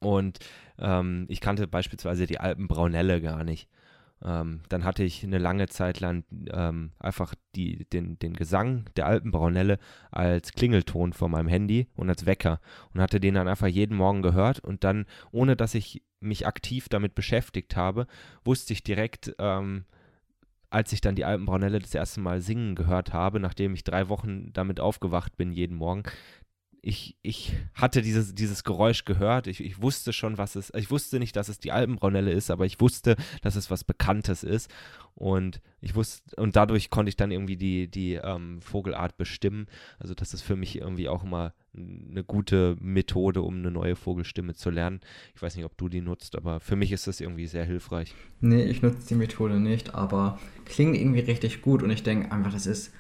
und 0.00 0.40
ähm, 0.80 1.26
ich 1.28 1.40
kannte 1.40 1.68
beispielsweise 1.68 2.26
die 2.26 2.40
Alpenbraunelle 2.40 3.20
gar 3.20 3.44
nicht. 3.44 3.68
Ähm, 4.24 4.60
dann 4.68 4.84
hatte 4.84 5.04
ich 5.04 5.22
eine 5.22 5.38
lange 5.38 5.68
Zeit 5.68 6.00
lang 6.00 6.24
ähm, 6.50 6.92
einfach 6.98 7.34
die, 7.54 7.84
den, 7.90 8.18
den 8.18 8.32
Gesang 8.32 8.86
der 8.96 9.06
Alpenbraunelle 9.06 9.78
als 10.10 10.52
Klingelton 10.52 11.12
vor 11.12 11.28
meinem 11.28 11.48
Handy 11.48 11.88
und 11.94 12.08
als 12.08 12.24
Wecker 12.24 12.60
und 12.94 13.00
hatte 13.00 13.20
den 13.20 13.34
dann 13.34 13.48
einfach 13.48 13.66
jeden 13.66 13.96
Morgen 13.96 14.22
gehört 14.22 14.60
und 14.60 14.84
dann, 14.84 15.04
ohne 15.32 15.54
dass 15.54 15.74
ich 15.74 16.02
mich 16.20 16.46
aktiv 16.46 16.88
damit 16.88 17.14
beschäftigt 17.14 17.76
habe, 17.76 18.06
wusste 18.44 18.72
ich 18.72 18.82
direkt, 18.82 19.34
ähm, 19.38 19.84
als 20.70 20.92
ich 20.92 21.00
dann 21.00 21.14
die 21.14 21.24
Alpenbraunelle 21.24 21.78
das 21.78 21.94
erste 21.94 22.20
Mal 22.20 22.40
singen 22.40 22.74
gehört 22.74 23.12
habe, 23.12 23.38
nachdem 23.38 23.74
ich 23.74 23.84
drei 23.84 24.08
Wochen 24.08 24.52
damit 24.54 24.80
aufgewacht 24.80 25.36
bin 25.36 25.52
jeden 25.52 25.76
Morgen, 25.76 26.04
ich, 26.86 27.16
ich 27.22 27.52
hatte 27.74 28.00
dieses, 28.00 28.32
dieses 28.32 28.62
Geräusch 28.62 29.04
gehört. 29.04 29.48
Ich, 29.48 29.60
ich 29.60 29.82
wusste 29.82 30.12
schon, 30.12 30.38
was 30.38 30.54
es 30.54 30.72
Ich 30.76 30.88
wusste 30.88 31.18
nicht, 31.18 31.34
dass 31.34 31.48
es 31.48 31.58
die 31.58 31.72
Alpenbraunelle 31.72 32.30
ist, 32.30 32.48
aber 32.48 32.64
ich 32.64 32.80
wusste, 32.80 33.16
dass 33.42 33.56
es 33.56 33.72
was 33.72 33.82
Bekanntes 33.82 34.44
ist. 34.44 34.70
Und 35.16 35.60
ich 35.80 35.96
wusste, 35.96 36.36
und 36.40 36.54
dadurch 36.54 36.88
konnte 36.90 37.08
ich 37.08 37.16
dann 37.16 37.32
irgendwie 37.32 37.56
die, 37.56 37.88
die 37.90 38.14
ähm, 38.14 38.60
Vogelart 38.60 39.16
bestimmen. 39.16 39.66
Also, 39.98 40.14
das 40.14 40.32
ist 40.32 40.42
für 40.42 40.54
mich 40.54 40.78
irgendwie 40.78 41.08
auch 41.08 41.24
immer 41.24 41.54
eine 41.76 42.22
gute 42.22 42.76
Methode, 42.80 43.42
um 43.42 43.56
eine 43.56 43.72
neue 43.72 43.96
Vogelstimme 43.96 44.54
zu 44.54 44.70
lernen. 44.70 45.00
Ich 45.34 45.42
weiß 45.42 45.56
nicht, 45.56 45.64
ob 45.64 45.76
du 45.76 45.88
die 45.88 46.00
nutzt, 46.00 46.36
aber 46.36 46.60
für 46.60 46.76
mich 46.76 46.92
ist 46.92 47.08
das 47.08 47.20
irgendwie 47.20 47.48
sehr 47.48 47.64
hilfreich. 47.64 48.14
Nee, 48.40 48.62
ich 48.62 48.82
nutze 48.82 49.08
die 49.08 49.16
Methode 49.16 49.58
nicht, 49.58 49.92
aber 49.96 50.38
klingt 50.64 50.96
irgendwie 50.96 51.20
richtig 51.20 51.62
gut 51.62 51.82
und 51.82 51.90
ich 51.90 52.04
denke 52.04 52.30
einfach, 52.30 52.52
das 52.52 52.66
ist 52.66 52.92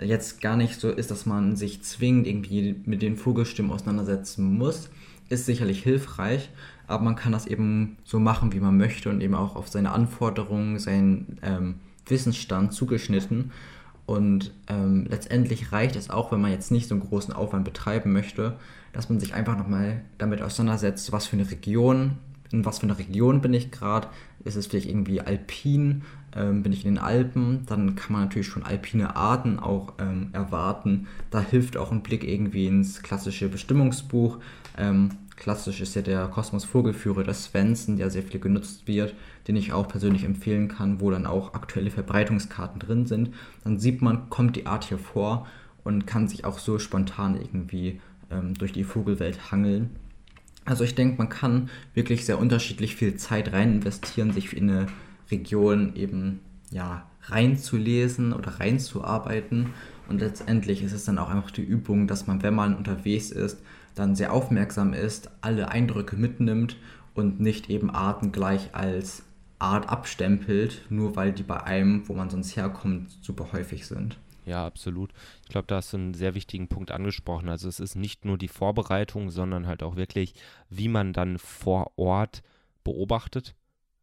jetzt 0.00 0.40
gar 0.40 0.56
nicht 0.56 0.80
so 0.80 0.90
ist, 0.90 1.10
dass 1.10 1.26
man 1.26 1.56
sich 1.56 1.82
zwingend 1.82 2.26
irgendwie 2.26 2.76
mit 2.84 3.02
den 3.02 3.16
Vogelstimmen 3.16 3.72
auseinandersetzen 3.72 4.56
muss, 4.56 4.90
ist 5.28 5.46
sicherlich 5.46 5.82
hilfreich, 5.82 6.50
aber 6.86 7.02
man 7.02 7.16
kann 7.16 7.32
das 7.32 7.46
eben 7.46 7.96
so 8.04 8.20
machen, 8.20 8.52
wie 8.52 8.60
man 8.60 8.76
möchte 8.76 9.10
und 9.10 9.20
eben 9.20 9.34
auch 9.34 9.56
auf 9.56 9.68
seine 9.68 9.92
Anforderungen, 9.92 10.78
seinen 10.78 11.38
ähm, 11.42 11.76
Wissensstand 12.06 12.72
zugeschnitten. 12.72 13.52
Und 14.04 14.54
ähm, 14.68 15.06
letztendlich 15.08 15.72
reicht 15.72 15.96
es 15.96 16.10
auch, 16.10 16.30
wenn 16.30 16.40
man 16.40 16.52
jetzt 16.52 16.70
nicht 16.70 16.86
so 16.86 16.94
einen 16.94 17.02
großen 17.02 17.34
Aufwand 17.34 17.64
betreiben 17.64 18.12
möchte, 18.12 18.56
dass 18.92 19.08
man 19.08 19.18
sich 19.18 19.34
einfach 19.34 19.58
nochmal 19.58 20.02
damit 20.16 20.42
auseinandersetzt, 20.42 21.10
was 21.10 21.26
für 21.26 21.36
eine 21.36 21.50
Region, 21.50 22.18
in 22.52 22.64
was 22.64 22.78
für 22.78 22.84
einer 22.84 22.98
Region 22.98 23.40
bin 23.40 23.52
ich 23.52 23.72
gerade, 23.72 24.06
ist 24.46 24.56
es 24.56 24.66
vielleicht 24.66 24.88
irgendwie 24.88 25.20
alpin 25.20 26.02
ähm, 26.36 26.62
bin 26.62 26.72
ich 26.72 26.84
in 26.84 26.94
den 26.94 27.02
Alpen, 27.02 27.64
dann 27.66 27.96
kann 27.96 28.12
man 28.12 28.22
natürlich 28.22 28.46
schon 28.46 28.62
alpine 28.62 29.16
Arten 29.16 29.58
auch 29.58 29.94
ähm, 29.98 30.28
erwarten. 30.32 31.06
Da 31.30 31.40
hilft 31.40 31.76
auch 31.76 31.90
ein 31.92 32.02
Blick 32.02 32.24
irgendwie 32.24 32.66
ins 32.66 33.02
klassische 33.02 33.48
Bestimmungsbuch. 33.48 34.38
Ähm, 34.76 35.10
klassisch 35.36 35.80
ist 35.80 35.94
ja 35.94 36.02
der 36.02 36.28
Kosmos 36.28 36.64
Vogelführer 36.64 37.24
des 37.24 37.44
Svensson, 37.44 37.96
der 37.96 38.10
sehr 38.10 38.22
viel 38.22 38.38
genutzt 38.38 38.86
wird, 38.86 39.14
den 39.48 39.56
ich 39.56 39.72
auch 39.72 39.88
persönlich 39.88 40.24
empfehlen 40.24 40.68
kann, 40.68 41.00
wo 41.00 41.10
dann 41.10 41.26
auch 41.26 41.54
aktuelle 41.54 41.90
Verbreitungskarten 41.90 42.80
drin 42.80 43.06
sind. 43.06 43.30
Dann 43.64 43.78
sieht 43.78 44.02
man, 44.02 44.28
kommt 44.28 44.56
die 44.56 44.66
Art 44.66 44.84
hier 44.84 44.98
vor 44.98 45.46
und 45.84 46.06
kann 46.06 46.28
sich 46.28 46.44
auch 46.44 46.58
so 46.58 46.78
spontan 46.78 47.36
irgendwie 47.36 48.00
ähm, 48.30 48.54
durch 48.54 48.72
die 48.72 48.84
Vogelwelt 48.84 49.50
hangeln. 49.50 49.96
Also 50.66 50.84
ich 50.84 50.94
denke, 50.94 51.16
man 51.18 51.28
kann 51.28 51.70
wirklich 51.94 52.26
sehr 52.26 52.38
unterschiedlich 52.38 52.96
viel 52.96 53.14
Zeit 53.16 53.52
rein 53.52 53.74
investieren, 53.74 54.32
sich 54.32 54.54
in 54.56 54.68
eine 54.68 54.86
Region 55.30 55.94
eben 55.94 56.40
ja, 56.70 57.06
reinzulesen 57.22 58.32
oder 58.32 58.60
reinzuarbeiten. 58.60 59.70
Und 60.08 60.20
letztendlich 60.20 60.82
ist 60.82 60.92
es 60.92 61.04
dann 61.04 61.18
auch 61.18 61.30
einfach 61.30 61.52
die 61.52 61.62
Übung, 61.62 62.06
dass 62.06 62.26
man, 62.26 62.42
wenn 62.42 62.54
man 62.54 62.76
unterwegs 62.76 63.30
ist, 63.30 63.62
dann 63.94 64.14
sehr 64.14 64.32
aufmerksam 64.32 64.92
ist, 64.92 65.30
alle 65.40 65.70
Eindrücke 65.70 66.16
mitnimmt 66.16 66.76
und 67.14 67.40
nicht 67.40 67.70
eben 67.70 67.88
Arten 67.90 68.32
gleich 68.32 68.74
als 68.74 69.22
Art 69.58 69.88
abstempelt, 69.88 70.82
nur 70.90 71.16
weil 71.16 71.32
die 71.32 71.42
bei 71.42 71.62
einem, 71.62 72.06
wo 72.08 72.12
man 72.12 72.28
sonst 72.28 72.56
herkommt, 72.56 73.10
super 73.22 73.52
häufig 73.52 73.86
sind. 73.86 74.18
Ja, 74.46 74.64
absolut. 74.64 75.12
Ich 75.42 75.48
glaube, 75.48 75.66
da 75.66 75.76
hast 75.76 75.92
du 75.92 75.98
einen 75.98 76.14
sehr 76.14 76.34
wichtigen 76.34 76.68
Punkt 76.68 76.92
angesprochen. 76.92 77.48
Also 77.48 77.68
es 77.68 77.80
ist 77.80 77.96
nicht 77.96 78.24
nur 78.24 78.38
die 78.38 78.48
Vorbereitung, 78.48 79.30
sondern 79.30 79.66
halt 79.66 79.82
auch 79.82 79.96
wirklich, 79.96 80.34
wie 80.70 80.88
man 80.88 81.12
dann 81.12 81.38
vor 81.38 81.92
Ort 81.98 82.42
beobachtet 82.84 83.54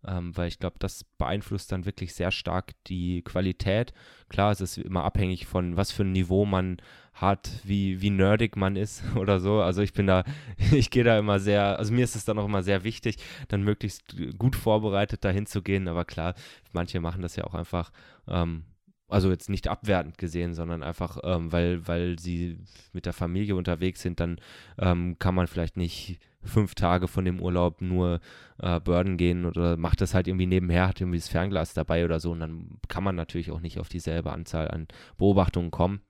ähm, 0.06 0.36
weil 0.36 0.48
ich 0.48 0.60
glaube, 0.60 0.76
das 0.80 1.04
beeinflusst 1.18 1.72
dann 1.72 1.86
wirklich 1.86 2.14
sehr 2.14 2.32
stark 2.32 2.74
die 2.88 3.22
Qualität. 3.22 3.94
Klar, 4.30 4.52
es 4.52 4.62
ist 4.62 4.78
immer 4.78 5.04
abhängig 5.04 5.46
von, 5.46 5.78
was 5.78 5.92
für 5.92 6.04
ein 6.04 6.12
Niveau 6.12 6.46
man 6.46 6.78
hat, 7.14 7.52
wie, 7.64 8.02
wie 8.02 8.10
nerdig 8.10 8.58
man 8.58 8.76
ist 8.76 9.04
oder 9.16 9.40
so. 9.40 9.62
Also 9.62 9.82
ich 9.82 9.94
bin 9.94 10.08
da, 10.08 10.24
ich 10.72 10.90
gehe 10.90 11.04
da 11.04 11.18
immer 11.18 11.40
sehr, 11.40 11.80
also 11.80 11.94
mir 11.94 12.04
ist 12.04 12.16
es 12.16 12.26
dann 12.26 12.40
auch 12.40 12.46
immer 12.46 12.64
sehr 12.64 12.84
wichtig, 12.84 13.18
dann 13.48 13.64
möglichst 13.64 14.16
gut 14.38 14.56
vorbereitet 14.56 15.24
dahin 15.24 15.46
zu 15.46 15.62
gehen. 15.62 15.88
Aber 15.88 16.06
klar, 16.06 16.36
manche 16.74 17.00
machen 17.00 17.22
das 17.22 17.36
ja 17.36 17.46
auch 17.46 17.54
einfach, 17.54 17.92
ähm, 18.28 18.66
also 19.10 19.30
jetzt 19.30 19.50
nicht 19.50 19.68
abwertend 19.68 20.18
gesehen, 20.18 20.54
sondern 20.54 20.84
einfach, 20.84 21.18
ähm, 21.24 21.52
weil, 21.52 21.88
weil 21.88 22.18
sie 22.20 22.58
mit 22.94 23.06
der 23.06 23.14
Familie 23.14 23.56
unterwegs 23.56 24.02
sind, 24.02 24.20
dann 24.20 24.40
ähm, 24.80 25.18
kann 25.20 25.36
man 25.36 25.48
vielleicht 25.48 25.78
nicht 25.78 26.20
fünf 26.42 26.76
Tage 26.76 27.08
von 27.08 27.26
dem 27.26 27.40
Urlaub 27.40 27.82
nur 27.82 28.20
äh, 28.60 28.80
Burden 28.80 29.18
gehen 29.18 29.46
oder 29.46 29.78
macht 29.78 30.02
das 30.02 30.14
halt 30.14 30.28
irgendwie 30.28 30.46
nebenher, 30.46 30.88
hat 30.88 31.00
irgendwie 31.00 31.20
das 31.20 31.30
Fernglas 31.30 31.74
dabei 31.74 32.06
oder 32.06 32.20
so 32.20 32.32
und 32.32 32.40
dann 32.40 32.80
kann 32.88 33.04
man 33.04 33.16
natürlich 33.16 33.52
auch 33.52 33.62
nicht 33.62 33.80
auf 33.80 33.90
dieselbe 33.90 34.32
Anzahl 34.32 34.70
an 34.70 34.88
Beobachtungen 35.18 35.72
kommen. 35.72 36.02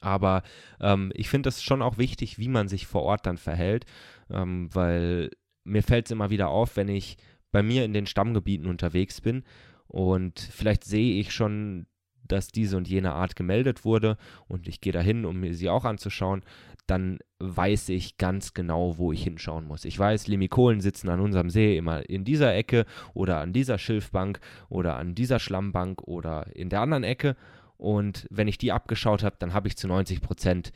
Aber 0.00 0.42
ähm, 0.80 1.10
ich 1.14 1.28
finde 1.28 1.48
das 1.48 1.62
schon 1.62 1.82
auch 1.82 1.98
wichtig, 1.98 2.38
wie 2.38 2.48
man 2.48 2.68
sich 2.68 2.86
vor 2.86 3.02
Ort 3.02 3.26
dann 3.26 3.36
verhält, 3.36 3.84
ähm, 4.30 4.68
weil 4.72 5.30
mir 5.64 5.82
fällt 5.82 6.06
es 6.06 6.12
immer 6.12 6.30
wieder 6.30 6.48
auf, 6.48 6.76
wenn 6.76 6.88
ich 6.88 7.16
bei 7.50 7.62
mir 7.62 7.84
in 7.84 7.94
den 7.94 8.06
Stammgebieten 8.06 8.68
unterwegs 8.68 9.20
bin 9.20 9.44
und 9.86 10.38
vielleicht 10.38 10.84
sehe 10.84 11.18
ich 11.18 11.32
schon 11.32 11.86
dass 12.32 12.48
diese 12.48 12.76
und 12.76 12.88
jene 12.88 13.12
Art 13.12 13.36
gemeldet 13.36 13.84
wurde 13.84 14.16
und 14.46 14.68
ich 14.68 14.80
gehe 14.80 14.92
dahin, 14.92 15.24
um 15.24 15.40
mir 15.40 15.54
sie 15.54 15.68
auch 15.68 15.84
anzuschauen, 15.84 16.42
dann 16.86 17.18
weiß 17.38 17.90
ich 17.90 18.16
ganz 18.16 18.54
genau, 18.54 18.96
wo 18.96 19.12
ich 19.12 19.22
hinschauen 19.22 19.66
muss. 19.66 19.84
Ich 19.84 19.98
weiß, 19.98 20.26
Limikolen 20.26 20.80
sitzen 20.80 21.10
an 21.10 21.20
unserem 21.20 21.50
See 21.50 21.76
immer 21.76 22.08
in 22.08 22.24
dieser 22.24 22.54
Ecke 22.54 22.86
oder 23.12 23.40
an 23.40 23.52
dieser 23.52 23.78
Schilfbank 23.78 24.40
oder 24.70 24.96
an 24.96 25.14
dieser 25.14 25.38
Schlammbank 25.38 26.02
oder 26.02 26.54
in 26.56 26.70
der 26.70 26.80
anderen 26.80 27.04
Ecke. 27.04 27.36
Und 27.76 28.26
wenn 28.30 28.48
ich 28.48 28.58
die 28.58 28.72
abgeschaut 28.72 29.22
habe, 29.22 29.36
dann 29.38 29.52
habe 29.52 29.68
ich 29.68 29.76
zu 29.76 29.86
90 29.86 30.22
Prozent 30.22 30.72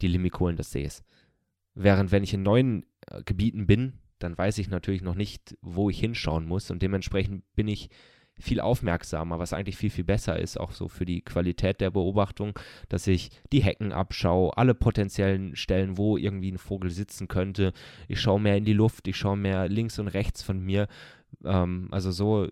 die 0.00 0.08
Limikolen 0.08 0.56
des 0.56 0.70
Sees. 0.70 1.02
Während 1.74 2.12
wenn 2.12 2.22
ich 2.22 2.32
in 2.32 2.42
neuen 2.42 2.86
äh, 3.08 3.22
Gebieten 3.24 3.66
bin, 3.66 3.94
dann 4.18 4.38
weiß 4.38 4.58
ich 4.58 4.70
natürlich 4.70 5.02
noch 5.02 5.14
nicht, 5.14 5.58
wo 5.60 5.90
ich 5.90 5.98
hinschauen 5.98 6.46
muss 6.46 6.70
und 6.70 6.80
dementsprechend 6.80 7.44
bin 7.54 7.68
ich 7.68 7.90
viel 8.38 8.60
aufmerksamer, 8.60 9.38
was 9.38 9.52
eigentlich 9.52 9.76
viel, 9.76 9.90
viel 9.90 10.04
besser 10.04 10.38
ist, 10.38 10.60
auch 10.60 10.72
so 10.72 10.88
für 10.88 11.06
die 11.06 11.22
Qualität 11.22 11.80
der 11.80 11.90
Beobachtung, 11.90 12.58
dass 12.88 13.06
ich 13.06 13.30
die 13.52 13.62
Hecken 13.62 13.92
abschaue, 13.92 14.56
alle 14.56 14.74
potenziellen 14.74 15.56
Stellen, 15.56 15.96
wo 15.96 16.16
irgendwie 16.16 16.52
ein 16.52 16.58
Vogel 16.58 16.90
sitzen 16.90 17.28
könnte. 17.28 17.72
Ich 18.08 18.20
schaue 18.20 18.40
mehr 18.40 18.56
in 18.56 18.64
die 18.64 18.74
Luft, 18.74 19.08
ich 19.08 19.16
schaue 19.16 19.36
mehr 19.36 19.68
links 19.68 19.98
und 19.98 20.08
rechts 20.08 20.42
von 20.42 20.60
mir. 20.60 20.86
Ähm, 21.44 21.88
also 21.90 22.10
so 22.10 22.48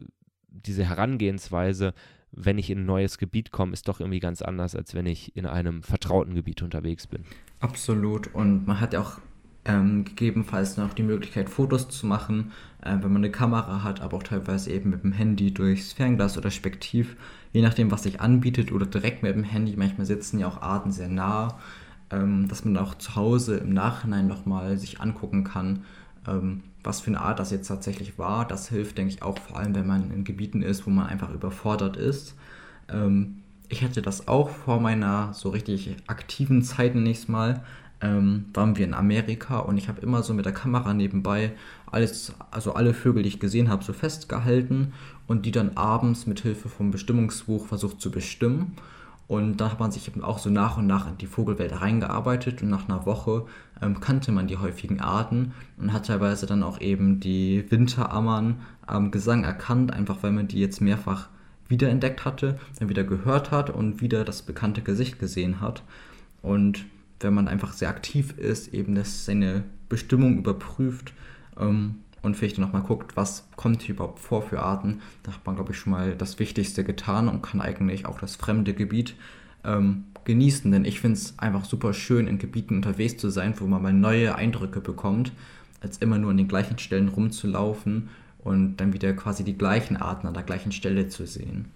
diese 0.49 0.85
Herangehensweise, 0.85 1.92
wenn 2.33 2.59
ich 2.59 2.70
in 2.70 2.81
ein 2.81 2.87
neues 2.87 3.18
Gebiet 3.18 3.51
komme, 3.51 3.73
ist 3.73 3.88
doch 3.88 4.01
irgendwie 4.01 4.20
ganz 4.20 4.40
anders, 4.40 4.75
als 4.75 4.94
wenn 4.94 5.07
ich 5.07 5.37
in 5.37 5.47
einem 5.47 5.83
vertrauten 5.83 6.35
Gebiet 6.35 6.62
unterwegs 6.62 7.07
bin. 7.07 7.25
Absolut. 7.61 8.35
Und 8.35 8.66
man 8.66 8.81
hat 8.81 8.94
ja 8.94 9.01
auch 9.01 9.20
ähm, 9.64 10.05
gegebenenfalls 10.05 10.77
noch 10.77 10.92
die 10.92 11.03
Möglichkeit, 11.03 11.48
Fotos 11.48 11.88
zu 11.88 12.07
machen, 12.07 12.53
äh, 12.83 12.92
wenn 12.92 13.12
man 13.12 13.16
eine 13.16 13.31
Kamera 13.31 13.83
hat, 13.83 14.00
aber 14.00 14.18
auch 14.18 14.22
teilweise 14.22 14.70
eben 14.70 14.90
mit 14.90 15.03
dem 15.05 15.12
Handy 15.12 15.55
durchs 15.55 15.92
Fernglas 15.92 16.37
oder 16.37 16.50
Spektiv, 16.50 17.16
je 17.53 17.62
nachdem, 17.62 17.90
was 17.90 18.03
sich 18.03 18.20
anbietet 18.20 18.72
oder 18.72 18.87
direkt 18.87 19.22
mit 19.22 19.35
dem 19.35 19.44
Handy. 19.44 19.74
Manchmal 19.77 20.07
sitzen 20.07 20.38
ja 20.38 20.48
auch 20.48 20.61
Arten 20.61 20.92
sehr 20.92 21.09
nah, 21.09 21.59
ähm, 22.11 22.46
dass 22.48 22.64
man 22.64 22.77
auch 22.77 22.94
zu 22.96 23.16
Hause 23.16 23.57
im 23.57 23.72
Nachhinein 23.72 24.27
nochmal 24.27 24.77
sich 24.77 25.00
angucken 25.00 25.44
kann, 25.44 25.85
ähm, 26.29 26.62
was 26.83 27.00
für 27.00 27.09
eine 27.09 27.22
Art 27.22 27.38
das 27.38 27.50
jetzt 27.50 27.68
tatsächlich 27.68 28.18
war. 28.18 28.46
Das 28.46 28.68
hilft, 28.68 28.98
denke 28.98 29.14
ich, 29.14 29.22
auch 29.22 29.38
vor 29.38 29.59
allem, 29.59 29.74
wenn 29.74 29.87
man 29.87 30.11
in 30.11 30.24
Gebieten 30.24 30.62
ist, 30.62 30.87
wo 30.87 30.90
man 30.90 31.07
einfach 31.07 31.33
überfordert 31.33 31.96
ist. 31.96 32.35
Ähm, 32.90 33.37
ich 33.70 33.83
hatte 33.83 34.03
das 34.03 34.29
auch 34.29 34.50
vor 34.50 34.79
meiner 34.79 35.33
so 35.33 35.48
richtig 35.48 35.96
aktiven 36.07 36.62
Zeit 36.62 36.94
nächstes 36.94 37.29
Mal 37.29 37.64
ähm, 38.05 38.45
waren 38.53 38.77
wir 38.77 38.85
in 38.85 38.95
Amerika 38.95 39.59
und 39.59 39.79
ich 39.79 39.88
habe 39.88 40.03
immer 40.03 40.23
so 40.23 40.35
mit 40.35 40.45
der 40.45 40.53
Kamera 40.53 40.93
nebenbei 40.93 41.53
alles, 41.90 42.35
also 42.51 42.75
alle 42.75 42.93
Vögel, 42.93 43.23
die 43.23 43.31
ich 43.31 43.40
gesehen 43.40 43.71
habe, 43.71 43.83
so 43.83 43.93
festgehalten 43.93 44.93
und 45.27 45.47
die 45.47 45.53
dann 45.53 45.77
abends 45.77 46.27
mit 46.27 46.40
Hilfe 46.40 46.69
vom 46.69 46.90
Bestimmungsbuch 46.90 47.67
versucht 47.67 48.01
zu 48.01 48.11
bestimmen. 48.11 48.73
Und 49.27 49.57
da 49.57 49.71
hat 49.71 49.81
man 49.81 49.90
sich 49.90 50.07
eben 50.07 50.23
auch 50.23 50.38
so 50.38 50.51
nach 50.51 50.77
und 50.77 50.87
nach 50.87 51.09
in 51.09 51.17
die 51.17 51.27
Vogelwelt 51.27 51.81
reingearbeitet 51.81 52.62
und 52.62 52.69
nach 52.69 52.90
einer 52.90 53.07
Woche 53.07 53.47
ähm, 53.81 53.99
kannte 54.01 54.33
man 54.33 54.49
die 54.49 54.59
häufigen 54.59 55.01
Arten 55.01 55.55
und 55.79 55.95
hat 55.95 56.07
teilweise 56.07 56.45
dann 56.45 56.62
auch 56.62 56.79
eben 56.83 57.21
die 57.21 57.64
Winterammern 57.71 58.61
am 58.87 59.11
Gesang 59.11 59.45
erkannt, 59.45 59.95
einfach 59.95 60.23
weil 60.23 60.33
man 60.33 60.47
die 60.47 60.61
jetzt 60.61 60.83
mehrfach 60.83 61.29
wiederentdeckt 61.69 62.27
hatte, 62.27 62.59
dann 62.79 62.90
wieder 62.90 63.05
gehört 63.05 63.51
hat 63.51 63.71
und 63.71 64.03
wieder 64.03 64.27
das 64.27 64.43
bekannte 64.43 64.83
Gesicht 64.83 65.19
gesehen 65.19 65.62
hat. 65.62 65.83
Und 66.43 66.85
wenn 67.20 67.35
man 67.35 67.48
einfach 67.48 67.72
sehr 67.72 67.88
aktiv 67.88 68.37
ist, 68.38 68.74
eben 68.74 68.94
das 68.94 69.24
seine 69.24 69.64
Bestimmung 69.88 70.38
überprüft 70.38 71.12
ähm, 71.59 71.96
und 72.22 72.37
vielleicht 72.37 72.59
nochmal 72.59 72.83
guckt, 72.83 73.16
was 73.16 73.46
kommt 73.57 73.83
hier 73.83 73.94
überhaupt 73.94 74.18
vor 74.18 74.42
für 74.42 74.61
Arten, 74.61 75.00
da 75.22 75.33
hat 75.33 75.44
man, 75.46 75.57
glaube 75.57 75.72
ich, 75.72 75.79
schon 75.79 75.92
mal 75.92 76.16
das 76.16 76.38
Wichtigste 76.38 76.85
getan 76.85 77.29
und 77.29 77.42
kann 77.42 77.61
eigentlich 77.61 78.07
auch 78.07 78.18
das 78.18 78.37
fremde 78.37 78.74
Gebiet 78.74 79.14
ähm, 79.64 80.05
genießen. 80.24 80.70
Denn 80.70 80.85
ich 80.85 81.00
finde 81.00 81.18
es 81.18 81.38
einfach 81.38 81.64
super 81.64 81.92
schön, 81.92 82.27
in 82.27 82.38
Gebieten 82.38 82.77
unterwegs 82.77 83.16
zu 83.18 83.31
sein, 83.31 83.55
wo 83.59 83.66
man 83.66 83.83
mal 83.83 83.92
neue 83.92 84.35
Eindrücke 84.35 84.81
bekommt, 84.81 85.33
als 85.81 85.98
immer 85.98 86.18
nur 86.18 86.31
an 86.31 86.38
den 86.38 86.48
gleichen 86.48 86.79
Stellen 86.79 87.09
rumzulaufen 87.09 88.09
und 88.38 88.77
dann 88.77 88.92
wieder 88.92 89.12
quasi 89.12 89.44
die 89.44 89.57
gleichen 89.57 89.96
Arten 89.96 90.27
an 90.27 90.35
der 90.35 90.42
gleichen 90.42 90.72
Stelle 90.72 91.09
zu 91.09 91.27
sehen. 91.27 91.70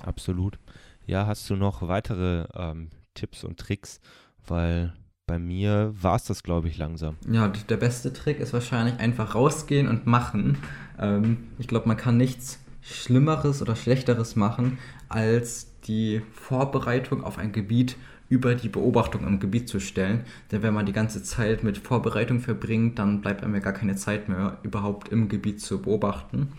Absolut. 0.00 0.58
Ja, 1.06 1.26
hast 1.26 1.48
du 1.50 1.56
noch 1.56 1.86
weitere 1.86 2.46
ähm, 2.54 2.88
Tipps 3.14 3.44
und 3.44 3.58
Tricks, 3.58 4.00
weil 4.46 4.92
bei 5.26 5.38
mir 5.38 5.94
war 6.00 6.16
es 6.16 6.24
das, 6.24 6.42
glaube 6.42 6.68
ich, 6.68 6.76
langsam. 6.78 7.16
Ja, 7.30 7.48
der 7.48 7.76
beste 7.76 8.12
Trick 8.12 8.40
ist 8.40 8.52
wahrscheinlich 8.52 8.98
einfach 8.98 9.34
rausgehen 9.34 9.88
und 9.88 10.06
machen. 10.06 10.58
Ähm, 10.98 11.48
ich 11.58 11.66
glaube, 11.66 11.88
man 11.88 11.96
kann 11.96 12.16
nichts 12.16 12.60
Schlimmeres 12.82 13.62
oder 13.62 13.76
Schlechteres 13.76 14.36
machen, 14.36 14.78
als 15.08 15.70
die 15.84 16.20
Vorbereitung 16.32 17.24
auf 17.24 17.38
ein 17.38 17.52
Gebiet 17.52 17.96
über 18.28 18.54
die 18.54 18.68
Beobachtung 18.68 19.26
im 19.26 19.38
Gebiet 19.38 19.68
zu 19.68 19.80
stellen. 19.80 20.24
Denn 20.50 20.62
wenn 20.62 20.74
man 20.74 20.86
die 20.86 20.92
ganze 20.92 21.22
Zeit 21.22 21.62
mit 21.62 21.78
Vorbereitung 21.78 22.40
verbringt, 22.40 22.98
dann 22.98 23.20
bleibt 23.20 23.42
einem 23.42 23.54
ja 23.54 23.60
gar 23.60 23.72
keine 23.72 23.96
Zeit 23.96 24.28
mehr, 24.28 24.58
überhaupt 24.62 25.08
im 25.08 25.28
Gebiet 25.28 25.60
zu 25.60 25.80
beobachten. 25.80 26.52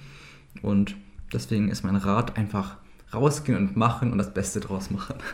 Und 0.61 0.95
deswegen 1.33 1.69
ist 1.69 1.83
mein 1.83 1.95
Rat 1.95 2.37
einfach 2.37 2.77
rausgehen 3.15 3.57
und 3.57 3.75
machen 3.75 4.11
und 4.11 4.17
das 4.17 4.33
Beste 4.33 4.59
draus 4.59 4.89
machen. 4.89 5.15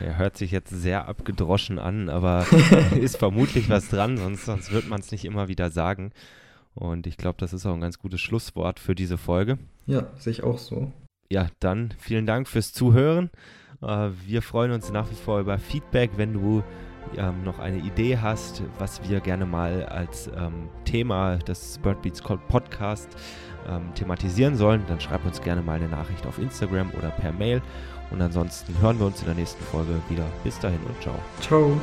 Ja, 0.00 0.14
hört 0.14 0.38
sich 0.38 0.50
jetzt 0.50 0.70
sehr 0.70 1.08
abgedroschen 1.08 1.78
an, 1.78 2.08
aber 2.08 2.46
ist 2.98 3.18
vermutlich 3.18 3.68
was 3.68 3.88
dran, 3.88 4.16
sonst, 4.16 4.46
sonst 4.46 4.72
wird 4.72 4.88
man 4.88 5.00
es 5.00 5.12
nicht 5.12 5.26
immer 5.26 5.46
wieder 5.46 5.70
sagen. 5.70 6.12
Und 6.74 7.06
ich 7.06 7.18
glaube, 7.18 7.36
das 7.38 7.52
ist 7.52 7.66
auch 7.66 7.74
ein 7.74 7.82
ganz 7.82 7.98
gutes 7.98 8.20
Schlusswort 8.20 8.80
für 8.80 8.94
diese 8.94 9.18
Folge. 9.18 9.58
Ja, 9.86 10.06
sehe 10.16 10.32
ich 10.32 10.42
auch 10.42 10.58
so. 10.58 10.90
Ja, 11.30 11.48
dann 11.60 11.92
vielen 11.98 12.24
Dank 12.24 12.48
fürs 12.48 12.72
Zuhören. 12.72 13.30
Äh, 13.82 14.10
wir 14.26 14.42
freuen 14.42 14.72
uns 14.72 14.90
nach 14.90 15.10
wie 15.10 15.16
vor 15.16 15.40
über 15.40 15.58
Feedback, 15.58 16.12
wenn 16.16 16.32
du 16.32 16.64
ähm, 17.16 17.44
noch 17.44 17.58
eine 17.58 17.78
Idee 17.78 18.18
hast, 18.18 18.62
was 18.78 19.08
wir 19.08 19.20
gerne 19.20 19.46
mal 19.46 19.84
als 19.86 20.28
ähm, 20.28 20.68
Thema 20.84 21.36
des 21.38 21.78
Birdbeats 21.78 22.22
Podcast 22.22 23.08
ähm, 23.68 23.92
thematisieren 23.94 24.56
sollen, 24.56 24.82
dann 24.88 25.00
schreib 25.00 25.24
uns 25.24 25.40
gerne 25.40 25.62
mal 25.62 25.74
eine 25.76 25.88
Nachricht 25.88 26.26
auf 26.26 26.38
Instagram 26.38 26.90
oder 26.98 27.10
per 27.10 27.32
Mail. 27.32 27.62
Und 28.10 28.20
ansonsten 28.20 28.76
hören 28.80 28.98
wir 28.98 29.06
uns 29.06 29.20
in 29.20 29.26
der 29.26 29.36
nächsten 29.36 29.62
Folge 29.64 29.94
wieder. 30.08 30.26
Bis 30.42 30.58
dahin 30.58 30.80
und 30.80 31.00
ciao. 31.00 31.14
Ciao. 31.40 31.80